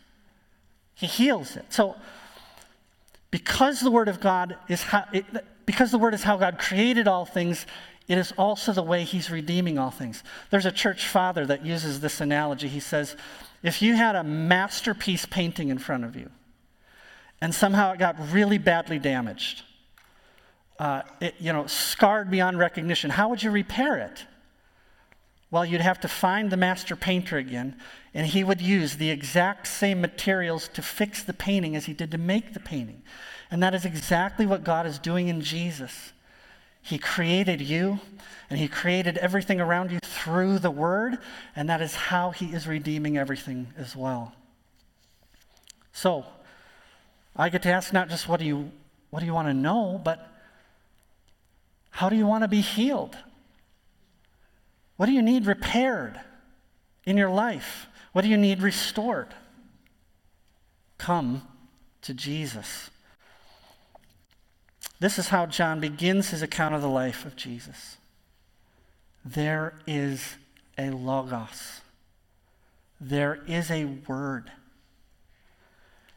He 0.95 1.07
heals 1.07 1.57
it. 1.57 1.65
So, 1.71 1.97
because 3.31 3.81
the 3.81 3.91
Word 3.91 4.09
of 4.09 4.21
God 4.21 4.57
is 4.69 4.83
how, 4.83 5.05
it, 5.13 5.25
because 5.67 5.91
the 5.91 5.99
Word 5.99 6.15
is 6.15 6.23
how 6.23 6.37
God 6.37 6.59
created 6.59 7.07
all 7.07 7.25
things, 7.25 7.67
it 8.09 8.17
is 8.17 8.33
also 8.39 8.73
the 8.73 8.83
way 8.83 9.05
he's 9.05 9.31
redeeming 9.31 9.79
all 9.79 9.91
things. 9.91 10.25
There's 10.51 10.67
a 10.67 10.73
church 10.73 11.07
father 11.07 11.45
that 11.47 11.65
uses 11.65 12.01
this 12.01 12.21
analogy. 12.21 12.69
He 12.69 12.81
says, 12.81 13.17
if 13.63 13.83
you 13.83 13.95
had 13.95 14.17
a 14.17 14.25
masterpiece 14.25 15.27
painting 15.27 15.69
in 15.69 15.79
front 15.79 16.05
of 16.05 16.17
you 16.17 16.31
and 17.41 17.55
somehow 17.55 17.93
it 17.93 17.99
got 17.99 18.17
really 18.33 18.59
badly 18.59 18.99
damaged, 18.99 19.63
uh, 20.79 21.03
it, 21.21 21.35
you 21.39 21.53
know, 21.53 21.67
scarred 21.67 22.31
beyond 22.31 22.59
recognition, 22.59 23.11
how 23.11 23.29
would 23.29 23.43
you 23.43 23.51
repair 23.51 23.97
it? 23.99 24.25
Well, 25.51 25.65
you'd 25.65 25.81
have 25.81 26.01
to 26.01 26.09
find 26.09 26.51
the 26.51 26.57
master 26.57 26.95
painter 26.95 27.39
again, 27.39 27.77
and 28.13 28.27
he 28.27 28.45
would 28.45 28.61
use 28.61 28.97
the 28.97 29.11
exact 29.11 29.67
same 29.67 30.01
materials 30.01 30.69
to 30.75 30.83
fix 30.83 31.23
the 31.23 31.33
painting 31.33 31.75
as 31.75 31.87
he 31.87 31.95
did 31.95 32.11
to 32.11 32.19
make 32.19 32.53
the 32.53 32.61
painting. 32.61 33.03
And 33.51 33.63
that 33.63 33.75
is 33.75 33.85
exactly 33.85 34.45
what 34.45 34.63
God 34.63 34.87
is 34.87 34.99
doing 34.99 35.29
in 35.29 35.41
Jesus. 35.41 36.13
He 36.83 36.99
created 36.99 37.61
you, 37.61 38.01
and 38.51 38.59
He 38.59 38.69
created 38.69 39.19
everything 39.19 39.61
around 39.61 39.91
you 39.91 39.99
through 40.03 40.59
the 40.59 40.71
Word, 40.71 41.19
and 41.55 41.69
that 41.69 41.83
is 41.83 41.95
how 41.95 42.31
He 42.31 42.47
is 42.47 42.67
redeeming 42.67 43.19
everything 43.19 43.69
as 43.77 43.95
well. 43.95 44.33
So, 45.93 46.25
I 47.37 47.49
get 47.51 47.63
to 47.63 47.73
ask 47.73 47.93
not 47.93 48.09
just 48.09 48.29
what 48.29 48.41
do 48.41 48.47
you, 48.47 48.71
what 49.11 49.21
do 49.21 49.27
you 49.27 49.35
want 49.35 49.49
to 49.49 49.55
know, 49.55 50.01
but 50.03 50.33
how 51.91 52.09
do 52.09 52.17
you 52.17 52.27
want 52.27 52.45
to 52.45 52.49
be 52.49 52.61
healed? 52.61 53.17
What 54.97 55.07
do 55.07 55.13
you 55.13 55.23
need 55.23 55.47
repaired 55.47 56.21
in 57.05 57.17
your 57.17 57.31
life? 57.31 57.87
What 58.13 58.23
do 58.23 58.29
you 58.29 58.37
need 58.37 58.63
restored? 58.63 59.29
Come 60.99 61.43
to 62.03 62.15
Jesus. 62.15 62.91
This 65.01 65.19
is 65.19 65.29
how 65.29 65.47
John 65.47 65.79
begins 65.81 66.31
his 66.31 66.43
account 66.43 66.75
of 66.75 66.83
the 66.83 66.89
life 66.89 67.25
of 67.25 67.37
Jesus. 67.37 67.97
There 69.25 69.75
is 69.87 70.37
a 70.77 70.91
logos, 70.91 71.81
there 73.01 73.41
is 73.47 73.71
a 73.71 73.85
word. 73.85 74.51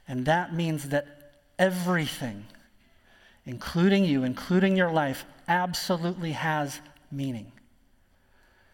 And 0.07 0.25
that 0.25 0.53
means 0.53 0.89
that 0.89 1.33
everything, 1.57 2.45
including 3.45 4.05
you, 4.05 4.23
including 4.23 4.77
your 4.77 4.91
life, 4.91 5.25
absolutely 5.47 6.31
has 6.33 6.79
meaning, 7.11 7.51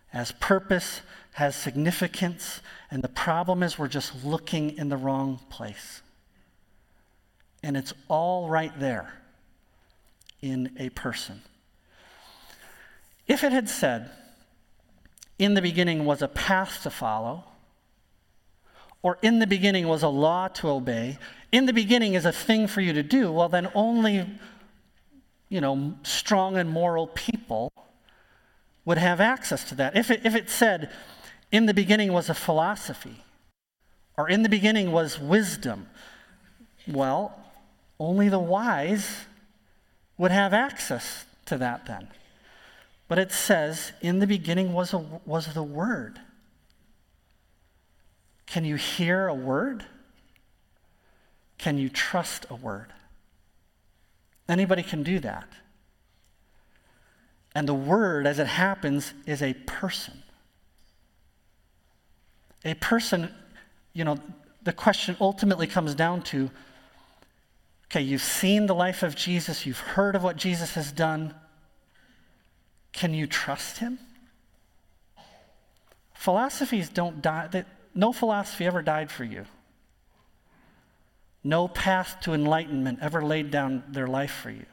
has 0.10 0.32
purpose, 0.34 1.02
has 1.34 1.56
significance, 1.56 2.62
and 2.90 3.04
the 3.04 3.10
problem 3.10 3.64
is 3.64 3.78
we're 3.78 3.88
just 3.88 4.24
looking 4.24 4.78
in 4.78 4.90
the 4.90 4.98
wrong 4.98 5.40
place. 5.50 6.02
And 7.64 7.76
it's 7.76 7.94
all 8.08 8.50
right 8.50 8.78
there 8.80 9.14
in 10.42 10.76
a 10.78 10.90
person. 10.90 11.42
If 13.28 13.44
it 13.44 13.52
had 13.52 13.70
said, 13.70 14.10
in 15.38 15.54
the 15.54 15.62
beginning 15.62 16.06
was 16.06 16.22
a 16.22 16.28
path 16.28 16.84
to 16.84 16.90
follow, 16.90 17.44
or 19.04 19.18
in 19.22 19.40
the 19.40 19.48
beginning 19.48 19.88
was 19.88 20.04
a 20.04 20.08
law 20.08 20.48
to 20.48 20.70
obey, 20.70 21.18
in 21.52 21.66
the 21.66 21.74
beginning 21.74 22.14
is 22.14 22.26
a 22.26 22.32
thing 22.32 22.68
for 22.68 22.82
you 22.82 22.94
to 22.94 23.04
do, 23.04 23.32
well, 23.32 23.50
then 23.50 23.70
only, 23.76 24.28
you 25.50 25.62
know, 25.62 25.96
strong 26.04 26.58
and 26.58 26.70
moral 26.70 27.08
people 27.08 27.72
would 28.86 28.98
have 28.98 29.20
access 29.20 29.64
to 29.66 29.76
that. 29.76 29.96
If 29.96 30.12
it, 30.12 30.22
if 30.24 30.36
it 30.36 30.50
said, 30.50 30.90
in 31.52 31.66
the 31.66 31.74
beginning 31.74 32.14
was 32.14 32.30
a 32.30 32.34
philosophy, 32.34 33.24
or 34.18 34.30
in 34.30 34.44
the 34.44 34.50
beginning 34.50 34.92
was 34.92 35.20
wisdom, 35.20 35.88
well, 36.88 37.38
only 38.00 38.30
the 38.30 38.40
wise 38.40 39.26
would 40.18 40.32
have 40.32 40.54
access 40.54 41.26
to 41.46 41.58
that 41.58 41.86
then. 41.86 42.08
But 43.08 43.20
it 43.20 43.32
says, 43.32 43.94
in 44.02 44.20
the 44.20 44.28
beginning 44.28 44.74
was, 44.74 44.94
a, 44.94 44.98
was 44.98 45.54
the 45.54 45.64
Word. 45.64 46.20
Can 48.48 48.64
you 48.64 48.76
hear 48.78 49.28
a 49.28 49.36
word? 49.36 49.86
Can 51.58 51.78
you 51.78 51.90
trust 51.90 52.46
a 52.50 52.56
word? 52.56 52.94
Anybody 54.50 54.84
can 54.84 55.04
do 55.04 55.20
that. 55.20 55.48
And 57.56 57.68
the 57.68 57.74
word, 57.74 58.28
as 58.28 58.40
it 58.40 58.48
happens, 58.48 59.14
is 59.26 59.42
a 59.42 59.54
person. 59.54 60.24
A 62.64 62.76
person, 62.76 63.34
you 63.94 64.04
know, 64.04 64.18
the 64.64 64.74
question 64.74 65.16
ultimately 65.20 65.68
comes 65.68 65.96
down 65.96 66.22
to 66.24 66.50
Okay, 67.90 68.02
you've 68.02 68.22
seen 68.22 68.66
the 68.66 68.76
life 68.76 69.02
of 69.02 69.16
Jesus, 69.16 69.66
you've 69.66 69.80
heard 69.80 70.16
of 70.16 70.24
what 70.24 70.36
Jesus 70.36 70.74
has 70.74 70.92
done. 70.92 71.34
Can 72.92 73.14
you 73.14 73.28
trust 73.28 73.78
him? 73.78 73.98
Philosophies 76.14 76.90
don't 76.90 77.22
die, 77.22 77.48
they, 77.48 77.64
no 77.96 78.12
philosophy 78.12 78.66
ever 78.66 78.82
died 78.82 79.10
for 79.10 79.24
you. 79.24 79.46
No 81.44 81.68
path 81.68 82.18
to 82.22 82.34
enlightenment 82.34 83.00
ever 83.02 83.24
laid 83.24 83.52
down 83.52 83.84
their 83.90 84.08
life 84.08 84.32
for 84.32 84.50
you. 84.50 84.66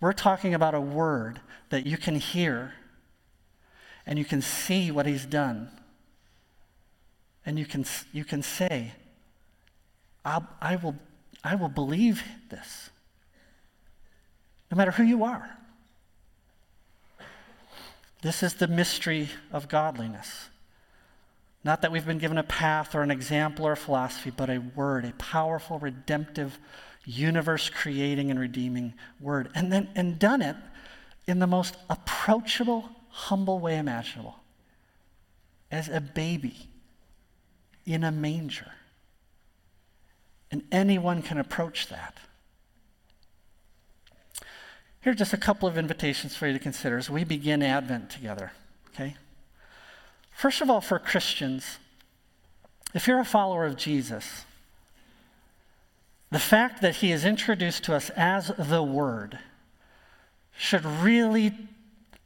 We're 0.00 0.12
talking 0.12 0.54
about 0.54 0.74
a 0.74 0.80
word 0.80 1.40
that 1.70 1.86
you 1.86 1.96
can 1.96 2.16
hear 2.16 2.74
and 4.06 4.18
you 4.18 4.24
can 4.24 4.42
see 4.42 4.90
what 4.90 5.06
he's 5.06 5.26
done. 5.26 5.70
And 7.46 7.58
you 7.58 7.66
can, 7.66 7.84
you 8.12 8.24
can 8.24 8.42
say, 8.42 8.92
I 10.24 10.76
will 10.82 10.96
I 11.44 11.56
will 11.56 11.68
believe 11.68 12.22
this, 12.50 12.90
no 14.70 14.76
matter 14.76 14.92
who 14.92 15.02
you 15.02 15.24
are. 15.24 15.50
This 18.22 18.44
is 18.44 18.54
the 18.54 18.68
mystery 18.68 19.28
of 19.50 19.68
godliness. 19.68 20.48
Not 21.64 21.82
that 21.82 21.92
we've 21.92 22.06
been 22.06 22.18
given 22.18 22.38
a 22.38 22.42
path 22.42 22.94
or 22.94 23.02
an 23.02 23.10
example 23.10 23.66
or 23.66 23.72
a 23.72 23.76
philosophy, 23.76 24.30
but 24.30 24.50
a 24.50 24.58
word, 24.58 25.04
a 25.04 25.12
powerful, 25.12 25.78
redemptive, 25.78 26.58
universe 27.04 27.70
creating 27.70 28.30
and 28.30 28.38
redeeming 28.38 28.94
word. 29.20 29.48
And 29.54 29.72
then 29.72 29.88
and 29.94 30.18
done 30.18 30.42
it 30.42 30.56
in 31.26 31.38
the 31.38 31.46
most 31.46 31.76
approachable, 31.88 32.88
humble 33.10 33.60
way 33.60 33.78
imaginable. 33.78 34.36
As 35.70 35.88
a 35.88 36.00
baby 36.00 36.68
in 37.86 38.04
a 38.04 38.12
manger. 38.12 38.72
And 40.50 40.64
anyone 40.70 41.22
can 41.22 41.38
approach 41.38 41.88
that. 41.88 42.18
Here 45.00 45.12
are 45.12 45.16
just 45.16 45.32
a 45.32 45.38
couple 45.38 45.68
of 45.68 45.76
invitations 45.76 46.36
for 46.36 46.46
you 46.46 46.52
to 46.52 46.58
consider 46.58 46.98
as 46.98 47.10
we 47.10 47.24
begin 47.24 47.62
Advent 47.62 48.10
together, 48.10 48.52
okay? 48.90 49.16
First 50.32 50.60
of 50.60 50.70
all, 50.70 50.80
for 50.80 50.98
Christians, 50.98 51.78
if 52.94 53.06
you're 53.06 53.20
a 53.20 53.24
follower 53.24 53.64
of 53.64 53.76
Jesus, 53.76 54.44
the 56.30 56.38
fact 56.38 56.82
that 56.82 56.96
he 56.96 57.12
is 57.12 57.24
introduced 57.24 57.84
to 57.84 57.94
us 57.94 58.10
as 58.10 58.50
the 58.58 58.82
Word 58.82 59.38
should 60.56 60.84
really 60.84 61.52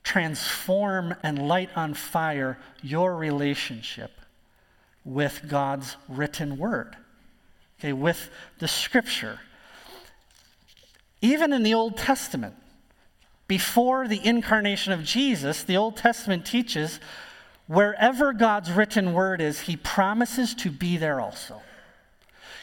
transform 0.02 1.14
and 1.22 1.48
light 1.48 1.70
on 1.76 1.94
fire 1.94 2.59
your 2.82 3.16
relationship 3.16 4.12
with 5.04 5.42
God's 5.48 5.96
written 6.09 6.57
Word 6.57 6.96
okay, 7.78 7.92
with 7.92 8.30
the 8.59 8.68
scripture. 8.68 9.40
Even 11.20 11.52
in 11.52 11.62
the 11.62 11.74
Old 11.74 11.96
Testament, 11.96 12.54
before 13.48 14.09
the 14.09 14.24
incarnation 14.24 14.92
of 14.92 15.04
Jesus, 15.04 15.62
the 15.62 15.76
Old 15.76 15.96
Testament 15.96 16.44
teaches 16.46 17.00
wherever 17.66 18.32
God's 18.32 18.70
written 18.70 19.12
word 19.12 19.40
is, 19.40 19.60
he 19.60 19.76
promises 19.76 20.54
to 20.56 20.70
be 20.70 20.96
there 20.96 21.20
also. 21.20 21.60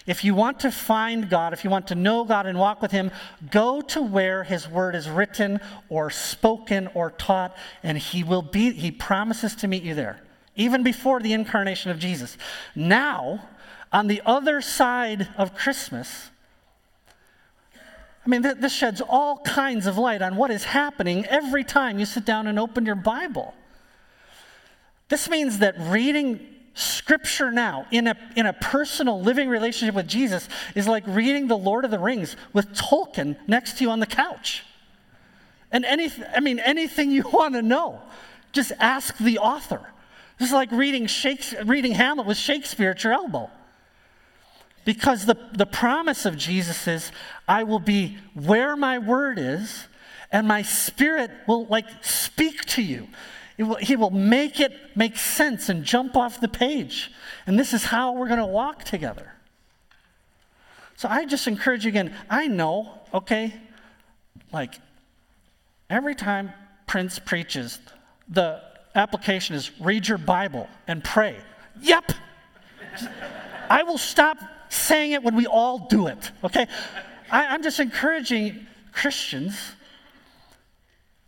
If 0.06 0.26
you 0.26 0.36
want 0.36 0.60
to 0.62 0.72
find 0.72 1.30
God, 1.30 1.54
if 1.54 1.64
you 1.64 1.70
want 1.70 1.88
to 1.88 1.96
know 1.96 2.26
God 2.26 2.46
and 2.46 2.60
walk 2.60 2.82
with 2.82 2.92
Him, 2.92 3.10
go 3.50 3.80
to 3.82 4.02
where 4.02 4.44
His 4.44 4.68
word 4.68 4.96
is 4.96 5.10
written 5.10 5.62
or 5.88 6.10
spoken 6.10 6.90
or 6.94 7.12
taught, 7.12 7.56
and 7.84 7.98
He 7.98 8.24
will 8.24 8.42
be, 8.42 8.72
He 8.74 8.92
promises 8.92 9.56
to 9.56 9.68
meet 9.68 9.84
you 9.84 9.96
there, 9.96 10.20
even 10.56 10.84
before 10.84 11.22
the 11.22 11.32
incarnation 11.32 11.90
of 11.90 12.00
Jesus. 12.00 12.38
Now, 12.76 13.48
on 13.94 14.08
the 14.08 14.22
other 14.26 14.60
side 14.60 15.30
of 15.38 15.56
Christmas, 15.56 16.32
I 18.26 18.30
mean, 18.30 18.44
th- 18.44 18.58
this 18.58 18.74
sheds 18.74 19.02
all 19.02 19.38
kinds 19.40 19.88
of 19.88 19.98
light 19.98 20.22
on 20.22 20.36
what 20.36 20.52
is 20.52 20.66
happening 20.66 21.26
every 21.26 21.64
time 21.64 21.98
you 22.00 22.06
sit 22.06 22.26
down 22.26 22.48
and 22.48 22.60
open 22.60 22.86
your 22.86 22.96
Bible. 22.96 23.54
This 25.14 25.30
means 25.30 25.60
that 25.60 25.76
reading 25.78 26.40
Scripture 26.74 27.52
now 27.52 27.86
in 27.92 28.08
a, 28.08 28.18
in 28.36 28.48
a 28.48 28.54
personal 28.54 29.22
living 29.22 29.48
relationship 29.48 29.94
with 29.94 30.08
Jesus 30.08 30.50
is 30.74 30.88
like 30.88 31.04
reading 31.06 31.46
The 31.46 31.56
Lord 31.56 31.86
of 31.86 31.92
the 31.92 32.00
Rings 32.00 32.36
with 32.52 32.74
Tolkien 32.74 33.36
next 33.46 33.78
to 33.78 33.84
you 33.84 33.92
on 33.92 34.00
the 34.00 34.08
couch. 34.08 34.64
And 35.72 35.86
anything, 35.86 36.26
I 36.36 36.40
mean, 36.40 36.58
anything 36.58 37.12
you 37.12 37.30
want 37.32 37.54
to 37.54 37.62
know, 37.62 38.02
just 38.54 38.72
ask 38.80 39.16
the 39.20 39.38
author. 39.38 39.88
This 40.40 40.48
is 40.48 40.54
like 40.56 40.72
reading, 40.72 41.06
Shakespeare, 41.06 41.64
reading 41.64 41.92
Hamlet 41.92 42.26
with 42.26 42.38
Shakespeare 42.38 42.90
at 42.90 43.04
your 43.04 43.14
elbow. 43.14 43.52
Because 44.84 45.28
the, 45.28 45.38
the 45.52 45.68
promise 45.68 46.26
of 46.26 46.40
Jesus 46.40 46.88
is, 46.88 47.12
I 47.48 47.66
will 47.66 47.78
be 47.78 48.18
where 48.34 48.76
my 48.76 48.98
word 48.98 49.38
is, 49.38 49.86
and 50.32 50.48
my 50.48 50.64
spirit 50.64 51.30
will 51.48 51.68
like 51.68 51.86
speak 52.04 52.66
to 52.66 52.82
you. 52.82 53.10
Will, 53.58 53.76
he 53.76 53.96
will 53.96 54.10
make 54.10 54.60
it 54.60 54.74
make 54.96 55.18
sense 55.18 55.70
and 55.70 55.84
jump 55.84 56.16
off 56.16 56.42
the 56.42 56.48
page. 56.48 57.12
And 57.46 57.58
this 57.60 57.74
is 57.74 57.86
how 57.86 58.14
we're 58.14 58.28
going 58.28 58.40
to 58.40 58.46
walk 58.46 58.84
together. 58.84 59.32
So 60.96 61.08
I 61.10 61.26
just 61.26 61.48
encourage 61.48 61.86
you 61.86 61.90
again. 61.90 62.16
I 62.30 62.48
know, 62.48 63.00
okay, 63.14 63.54
like 64.52 64.76
every 65.90 66.16
time 66.16 66.52
Prince 66.88 67.20
preaches, 67.20 67.80
the 68.28 68.62
application 68.96 69.56
is 69.56 69.72
read 69.80 70.08
your 70.08 70.18
Bible 70.18 70.68
and 70.88 71.04
pray. 71.04 71.38
Yep. 71.82 72.12
I 73.70 73.84
will 73.84 73.98
stop 73.98 74.38
saying 74.70 75.12
it 75.12 75.24
when 75.24 75.36
we 75.36 75.46
all 75.46 75.88
do 75.88 76.08
it, 76.08 76.32
okay? 76.44 76.68
I, 77.32 77.48
I'm 77.48 77.64
just 77.64 77.80
encouraging 77.80 78.68
Christians 78.92 79.56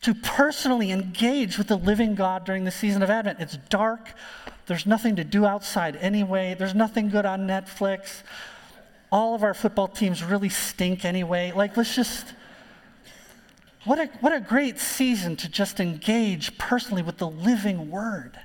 to 0.06 0.14
personally 0.14 0.92
engage 0.92 1.58
with 1.58 1.66
the 1.66 1.76
living 1.76 2.14
God 2.14 2.46
during 2.46 2.64
the 2.64 2.70
season 2.70 3.02
of 3.02 3.10
Advent. 3.10 3.40
It's 3.40 3.58
dark. 3.70 4.14
There's 4.68 4.86
nothing 4.86 5.16
to 5.16 5.24
do 5.24 5.48
outside 5.48 5.96
anyway. 5.96 6.56
There's 6.56 6.76
nothing 6.76 7.10
good 7.10 7.26
on 7.26 7.48
Netflix. 7.48 8.22
All 9.12 9.34
of 9.34 9.42
our 9.42 9.56
football 9.56 9.88
teams 9.88 10.24
really 10.24 10.50
stink 10.50 11.06
anyway. 11.06 11.54
Like, 11.56 11.76
let's 11.76 11.96
just. 11.96 12.36
What 13.86 13.98
a, 13.98 14.06
what 14.20 14.32
a 14.32 14.40
great 14.40 14.78
season 14.78 15.38
to 15.38 15.50
just 15.50 15.80
engage 15.80 16.56
personally 16.60 17.02
with 17.02 17.18
the 17.18 17.28
living 17.28 17.90
word 17.90 18.40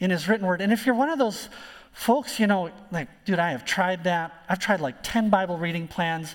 in 0.00 0.10
his 0.10 0.26
written 0.26 0.48
word. 0.48 0.60
And 0.60 0.72
if 0.72 0.84
you're 0.84 0.96
one 0.96 1.10
of 1.10 1.18
those 1.20 1.48
folks, 1.92 2.40
you 2.40 2.48
know, 2.48 2.72
like, 2.90 3.06
dude, 3.24 3.38
I 3.38 3.52
have 3.52 3.64
tried 3.64 4.02
that. 4.02 4.32
I've 4.48 4.58
tried 4.58 4.80
like 4.80 4.96
10 5.04 5.30
Bible 5.30 5.58
reading 5.58 5.86
plans. 5.86 6.34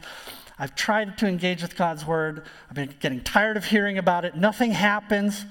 I've 0.57 0.75
tried 0.75 1.17
to 1.19 1.27
engage 1.27 1.61
with 1.61 1.75
God's 1.75 2.05
word. 2.05 2.45
I've 2.69 2.75
been 2.75 2.93
getting 2.99 3.21
tired 3.21 3.57
of 3.57 3.65
hearing 3.65 3.97
about 3.97 4.25
it. 4.25 4.35
Nothing 4.35 4.71
happens. 4.71 5.45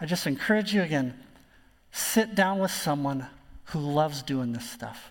I 0.00 0.06
just 0.06 0.26
encourage 0.26 0.72
you 0.72 0.82
again 0.82 1.14
sit 1.92 2.34
down 2.34 2.58
with 2.58 2.70
someone 2.70 3.26
who 3.64 3.80
loves 3.80 4.22
doing 4.22 4.52
this 4.52 4.68
stuff 4.68 5.10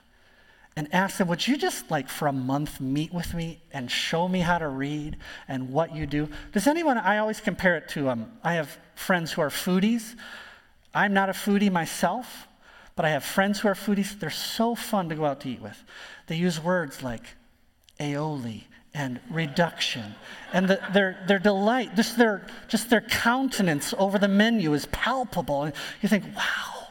and 0.75 0.87
ask 0.93 1.17
them, 1.17 1.27
Would 1.27 1.47
you 1.47 1.57
just, 1.57 1.91
like, 1.91 2.07
for 2.07 2.27
a 2.27 2.33
month 2.33 2.79
meet 2.79 3.13
with 3.13 3.33
me 3.33 3.61
and 3.71 3.91
show 3.91 4.27
me 4.27 4.39
how 4.39 4.57
to 4.57 4.67
read 4.67 5.17
and 5.47 5.71
what 5.71 5.93
you 5.93 6.05
do? 6.05 6.29
Does 6.53 6.67
anyone, 6.67 6.97
I 6.97 7.17
always 7.17 7.41
compare 7.41 7.75
it 7.75 7.89
to, 7.89 8.09
um, 8.09 8.31
I 8.43 8.53
have 8.53 8.77
friends 8.95 9.33
who 9.33 9.41
are 9.41 9.49
foodies. 9.49 10.15
I'm 10.93 11.13
not 11.13 11.29
a 11.29 11.33
foodie 11.33 11.71
myself, 11.71 12.47
but 12.95 13.05
I 13.05 13.09
have 13.09 13.23
friends 13.23 13.59
who 13.59 13.67
are 13.67 13.75
foodies. 13.75 14.17
They're 14.19 14.29
so 14.29 14.73
fun 14.73 15.09
to 15.09 15.15
go 15.15 15.25
out 15.25 15.41
to 15.41 15.49
eat 15.49 15.61
with. 15.61 15.83
They 16.27 16.35
use 16.35 16.63
words 16.63 17.03
like 17.03 17.23
aioli 17.99 18.63
and 18.93 19.19
reduction. 19.29 20.15
And 20.51 20.67
the, 20.67 20.79
their, 20.93 21.23
their 21.27 21.39
delight, 21.39 21.95
just 21.95 22.17
their, 22.17 22.45
just 22.67 22.89
their 22.89 23.01
countenance 23.01 23.93
over 23.97 24.17
the 24.17 24.27
menu 24.27 24.73
is 24.73 24.87
palpable. 24.87 25.63
And 25.63 25.73
you 26.01 26.09
think, 26.09 26.23
wow, 26.35 26.87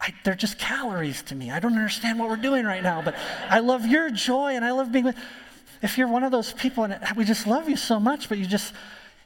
I, 0.00 0.14
they're 0.24 0.34
just 0.34 0.58
calories 0.58 1.22
to 1.22 1.34
me. 1.34 1.50
I 1.50 1.60
don't 1.60 1.74
understand 1.74 2.18
what 2.18 2.28
we're 2.28 2.36
doing 2.36 2.64
right 2.64 2.82
now, 2.82 3.02
but 3.02 3.14
I 3.48 3.60
love 3.60 3.86
your 3.86 4.10
joy 4.10 4.54
and 4.54 4.64
I 4.64 4.70
love 4.72 4.92
being 4.92 5.04
with. 5.04 5.16
If 5.82 5.98
you're 5.98 6.08
one 6.08 6.24
of 6.24 6.30
those 6.30 6.52
people 6.52 6.84
and 6.84 6.98
we 7.16 7.24
just 7.24 7.46
love 7.46 7.68
you 7.68 7.76
so 7.76 7.98
much, 7.98 8.28
but 8.28 8.38
you 8.38 8.46
just, 8.46 8.74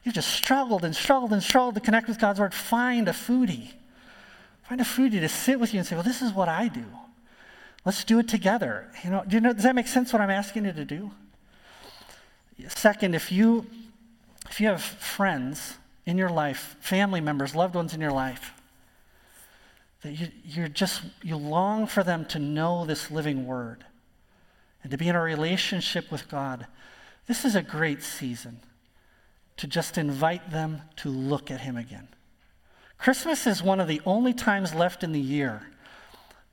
you 0.05 0.13
just 0.13 0.31
struggled 0.31 0.85
and 0.85 0.95
struggled 0.95 1.33
and 1.33 1.43
struggled 1.43 1.75
to 1.75 1.81
connect 1.81 2.09
with 2.09 2.19
God's 2.19 2.41
word, 2.41 2.55
find 2.55 3.09
a 3.09 3.13
foodie. 3.13 3.73
Find 4.63 4.81
a 4.81 4.85
foodie 4.85 5.21
to 5.21 5.29
sit 5.29 5.61
with 5.61 5.75
you 5.75 5.81
and 5.81 5.87
say, 5.87 5.95
well, 5.95 6.05
this 6.05 6.23
is 6.23 6.33
what 6.33 6.49
I 6.49 6.69
do. 6.69 6.85
Let's 7.85 8.03
do 8.05 8.19
it 8.19 8.29
together. 8.29 8.91
You 9.03 9.11
know, 9.11 9.25
do 9.27 9.37
you 9.37 9.41
know, 9.41 9.53
does 9.53 9.65
that 9.65 9.75
make 9.75 9.89
sense 9.89 10.13
what 10.13 10.23
I'm 10.23 10.31
asking 10.31 10.65
you 10.65 10.73
to 10.73 10.85
do? 10.85 11.11
Second, 12.69 13.15
if 13.15 13.33
you, 13.33 13.67
if 14.49 14.61
you 14.61 14.69
have 14.69 14.83
friends 14.83 15.77
in 16.07 16.19
your 16.19 16.29
life, 16.29 16.77
family 16.81 17.21
members, 17.21 17.55
loved 17.55 17.75
ones 17.75 17.95
in 17.95 18.01
your 18.01 18.13
life, 18.13 18.53
that 20.03 20.13
you, 20.13 20.29
you're 20.45 20.69
just, 20.69 21.03
you 21.23 21.37
long 21.37 21.87
for 21.87 22.03
them 22.03 22.25
to 22.27 22.39
know 22.39 22.85
this 22.85 23.11
living 23.11 23.47
word 23.47 23.85
and 24.83 24.91
to 24.91 24.99
be 24.99 25.09
in 25.09 25.17
a 25.17 25.23
relationship 25.23 26.13
with 26.13 26.29
God, 26.29 26.67
this 27.27 27.45
is 27.45 27.55
a 27.55 27.63
great 27.63 28.03
season 28.03 28.61
to 29.57 29.67
just 29.67 29.97
invite 29.97 30.51
them 30.51 30.83
to 30.97 31.09
look 31.09 31.51
at 31.51 31.61
Him 31.61 31.77
again. 31.77 32.09
Christmas 32.99 33.47
is 33.47 33.63
one 33.63 33.81
of 33.81 33.89
the 33.89 34.01
only 34.05 34.33
times 34.33 34.75
left 34.75 35.03
in 35.03 35.13
the 35.13 35.21
year 35.21 35.63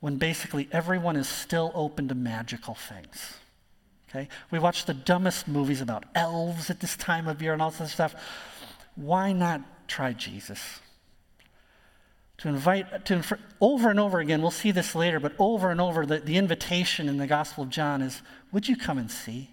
when 0.00 0.16
basically 0.16 0.68
everyone 0.72 1.16
is 1.16 1.28
still 1.28 1.70
open 1.74 2.08
to 2.08 2.14
magical 2.14 2.74
things. 2.74 3.34
Okay? 4.14 4.28
We 4.50 4.58
watch 4.58 4.84
the 4.84 4.94
dumbest 4.94 5.48
movies 5.48 5.80
about 5.80 6.04
elves 6.14 6.68
at 6.68 6.80
this 6.80 6.96
time 6.96 7.26
of 7.26 7.40
year 7.40 7.54
and 7.54 7.62
all 7.62 7.70
this 7.70 7.92
stuff. 7.92 8.14
Why 8.94 9.32
not 9.32 9.62
try 9.88 10.12
Jesus? 10.12 10.80
To 12.38 12.48
invite, 12.48 13.06
to 13.06 13.22
over 13.60 13.88
and 13.88 13.98
over 13.98 14.18
again, 14.18 14.42
we'll 14.42 14.50
see 14.50 14.70
this 14.70 14.94
later, 14.94 15.18
but 15.20 15.32
over 15.38 15.70
and 15.70 15.80
over, 15.80 16.04
the, 16.04 16.18
the 16.18 16.36
invitation 16.36 17.08
in 17.08 17.16
the 17.16 17.26
Gospel 17.26 17.64
of 17.64 17.70
John 17.70 18.02
is 18.02 18.20
Would 18.52 18.68
you 18.68 18.76
come 18.76 18.98
and 18.98 19.10
see? 19.10 19.50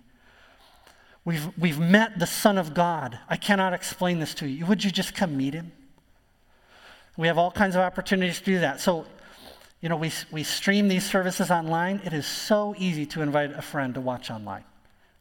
We've, 1.24 1.50
we've 1.58 1.80
met 1.80 2.18
the 2.18 2.26
Son 2.26 2.58
of 2.58 2.74
God. 2.74 3.20
I 3.30 3.38
cannot 3.38 3.74
explain 3.74 4.20
this 4.20 4.34
to 4.36 4.48
you. 4.48 4.66
Would 4.66 4.84
you 4.84 4.92
just 4.92 5.14
come 5.14 5.38
meet 5.38 5.54
him? 5.54 5.72
We 7.18 7.28
have 7.28 7.38
all 7.38 7.52
kinds 7.52 7.76
of 7.76 7.82
opportunities 7.82 8.40
to 8.40 8.46
do 8.46 8.60
that. 8.60 8.80
So 8.80 9.06
you 9.82 9.90
know, 9.90 9.96
we, 9.96 10.12
we 10.32 10.44
stream 10.44 10.88
these 10.88 11.10
services 11.10 11.50
online. 11.50 12.02
It 12.04 12.14
is 12.14 12.26
so 12.26 12.76
easy 12.78 13.06
to 13.08 13.22
invite 13.22 13.52
a 13.52 13.62
friend 13.62 13.94
to 13.94 14.02
watch 14.02 14.30
online. 14.30 14.66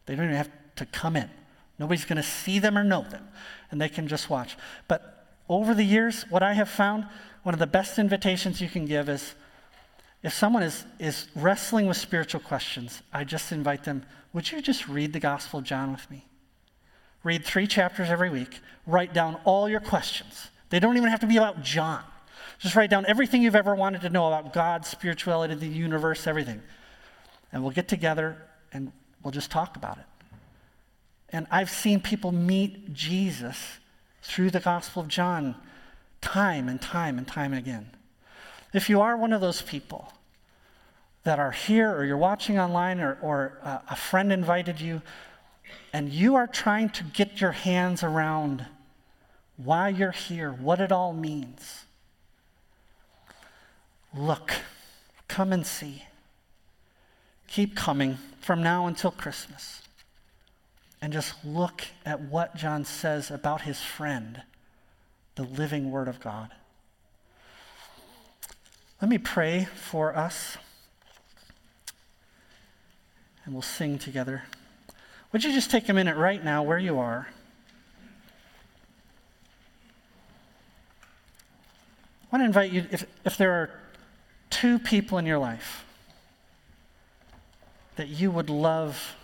They 0.06 0.16
don't 0.16 0.24
even 0.24 0.36
have 0.36 0.50
to 0.76 0.86
come 0.86 1.16
in. 1.16 1.30
Nobody's 1.78 2.04
going 2.04 2.16
to 2.16 2.22
see 2.24 2.59
them 2.59 2.76
or 2.76 2.82
know 2.82 3.02
them, 3.02 3.28
and 3.70 3.80
they 3.80 3.88
can 3.88 4.09
just 4.09 4.28
watch. 4.28 4.56
But 4.88 5.26
over 5.48 5.74
the 5.74 5.84
years, 5.84 6.24
what 6.28 6.42
I 6.42 6.54
have 6.54 6.68
found, 6.68 7.06
one 7.44 7.54
of 7.54 7.61
the 7.61 7.66
best 7.68 7.98
invitations 7.98 8.61
you 8.61 8.68
can 8.68 8.84
give 8.84 9.09
is 9.09 9.34
if 10.22 10.34
someone 10.34 10.64
is, 10.64 10.84
is 10.98 11.28
wrestling 11.36 11.86
with 11.86 11.96
spiritual 11.96 12.40
questions, 12.40 13.02
I 13.12 13.22
just 13.22 13.52
invite 13.52 13.84
them, 13.84 14.04
would 14.32 14.50
you 14.50 14.61
just 14.61 14.88
read 14.88 15.12
the 15.12 15.20
Gospel 15.20 15.61
of 15.61 15.64
John 15.64 15.92
with 15.92 16.11
me? 16.11 16.26
Read 17.22 17.44
three 17.44 17.66
chapters 17.66 18.11
every 18.11 18.30
week, 18.30 18.61
write 18.86 19.12
down 19.12 19.38
all 19.44 19.68
your 19.68 19.80
questions. 19.80 20.50
They 20.70 20.80
don't 20.80 20.96
even 20.96 21.11
have 21.11 21.20
to 21.20 21.26
be 21.26 21.36
about 21.36 21.62
John. 21.62 22.02
Just 22.59 22.74
write 22.74 22.91
down 22.91 23.07
everything 23.07 23.43
you've 23.43 23.55
ever 23.55 23.74
wanted 23.74 24.01
to 24.03 24.11
know 24.11 24.26
about 24.26 24.53
God, 24.53 24.84
spirituality, 24.84 25.55
the 25.55 25.66
universe, 25.66 26.26
everything. 26.26 26.62
And 27.53 27.62
we'll 27.62 27.72
get 27.72 27.89
together 27.89 28.36
and 28.72 28.93
we'll 29.22 29.32
just 29.32 29.51
talk 29.51 29.76
about 29.76 29.99
it. 29.99 30.05
And 31.30 31.47
I've 31.51 31.70
seen 31.70 32.01
people 32.01 32.32
meet 32.32 32.93
Jesus 32.93 33.78
through 34.22 34.51
the 34.51 34.61
Gospel 34.61 35.03
of 35.03 35.09
John 35.09 35.55
time 36.20 36.68
and 36.68 36.80
time 36.80 37.18
and 37.18 37.26
time 37.26 37.53
again. 37.53 37.91
If 38.72 38.89
you 38.89 39.01
are 39.01 39.16
one 39.16 39.32
of 39.32 39.41
those 39.41 39.62
people 39.62 40.12
that 41.24 41.39
are 41.39 41.53
here 41.53 41.91
or 41.91 42.05
you're 42.05 42.16
watching 42.16 42.59
online 42.59 43.01
or, 43.01 43.18
or 43.22 43.59
uh, 43.62 43.78
a 43.91 43.97
friend 43.97 44.32
invited 44.32 44.80
you 44.80 45.03
and 45.93 46.09
you 46.09 46.34
are 46.36 46.47
trying 46.47 46.89
to 46.91 47.05
get 47.05 47.41
your 47.41 47.53
hands 47.53 48.03
around 48.03 48.66
why 49.57 49.89
you're 49.89 50.12
here, 50.12 50.53
what 50.53 50.80
it 50.80 50.93
all 50.93 51.12
means, 51.12 51.84
Look, 54.14 54.52
come 55.28 55.52
and 55.52 55.66
see. 55.66 56.04
Keep 57.46 57.76
coming 57.76 58.18
from 58.40 58.62
now 58.62 58.86
until 58.86 59.11
Christmas. 59.11 59.82
And 61.00 61.12
just 61.12 61.34
look 61.44 61.84
at 62.04 62.20
what 62.20 62.56
John 62.56 62.84
says 62.84 63.30
about 63.30 63.62
his 63.62 63.80
friend, 63.80 64.42
the 65.36 65.44
living 65.44 65.90
Word 65.90 66.09
of 66.09 66.20
God. 66.20 66.50
Let 69.00 69.09
me 69.09 69.18
pray 69.18 69.64
for 69.64 70.16
us. 70.16 70.56
and 73.48 73.54
we'll 73.54 73.62
sing 73.62 73.98
together. 73.98 74.42
Would 75.32 75.42
you 75.42 75.54
just 75.54 75.70
take 75.70 75.88
a 75.88 75.94
minute 75.94 76.18
right 76.18 76.44
now 76.44 76.62
where 76.62 76.78
you 76.78 76.98
are? 76.98 77.28
I 82.24 82.26
want 82.30 82.42
to 82.42 82.44
invite 82.44 82.72
you, 82.72 82.84
if, 82.90 83.06
if 83.24 83.38
there 83.38 83.52
are 83.52 83.70
two 84.51 84.78
people 84.78 85.18
in 85.18 85.26
your 85.26 85.38
life 85.38 85.84
that 87.96 88.09
you 88.09 88.30
would 88.30 88.49
love 88.49 89.16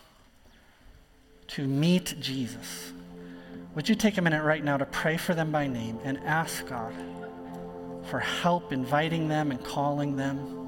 to 1.48 1.66
meet 1.66 2.16
Jesus, 2.20 2.92
would 3.74 3.88
you 3.88 3.94
take 3.94 4.18
a 4.18 4.22
minute 4.22 4.42
right 4.42 4.62
now 4.62 4.76
to 4.76 4.86
pray 4.86 5.16
for 5.16 5.34
them 5.34 5.52
by 5.52 5.66
name 5.66 5.98
and 6.04 6.18
ask 6.18 6.66
God 6.66 6.92
for 8.10 8.18
help 8.18 8.72
inviting 8.72 9.28
them 9.28 9.50
and 9.50 9.62
calling 9.64 10.16
them? 10.16 10.63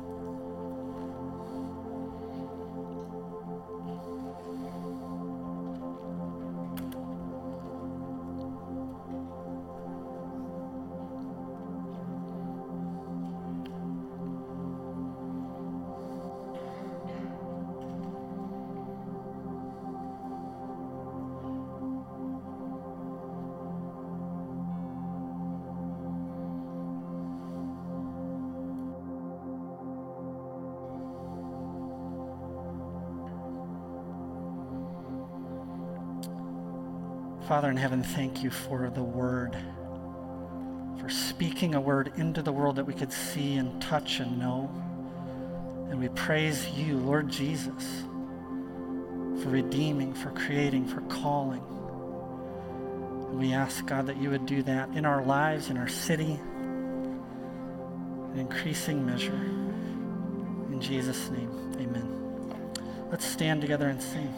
Father 37.46 37.70
in 37.70 37.76
heaven, 37.76 38.02
thank 38.02 38.42
you 38.42 38.50
for 38.50 38.90
the 38.90 39.04
word, 39.04 39.56
for 40.98 41.08
speaking 41.08 41.76
a 41.76 41.80
word 41.80 42.12
into 42.16 42.42
the 42.42 42.50
world 42.50 42.74
that 42.74 42.84
we 42.84 42.92
could 42.92 43.12
see 43.12 43.54
and 43.54 43.80
touch 43.80 44.18
and 44.18 44.36
know. 44.36 44.68
And 45.88 46.00
we 46.00 46.08
praise 46.08 46.68
you, 46.70 46.96
Lord 46.96 47.28
Jesus, 47.28 48.02
for 49.40 49.50
redeeming, 49.50 50.12
for 50.12 50.30
creating, 50.30 50.88
for 50.88 51.02
calling. 51.02 51.62
And 53.28 53.38
we 53.38 53.52
ask, 53.52 53.86
God, 53.86 54.06
that 54.06 54.16
you 54.16 54.30
would 54.30 54.46
do 54.46 54.64
that 54.64 54.88
in 54.96 55.06
our 55.06 55.24
lives, 55.24 55.70
in 55.70 55.76
our 55.76 55.86
city, 55.86 56.40
in 58.32 58.36
increasing 58.36 59.06
measure. 59.06 59.32
In 59.32 60.80
Jesus' 60.80 61.30
name, 61.30 61.74
amen. 61.76 63.08
Let's 63.08 63.24
stand 63.24 63.60
together 63.60 63.86
and 63.86 64.02
sing. 64.02 64.34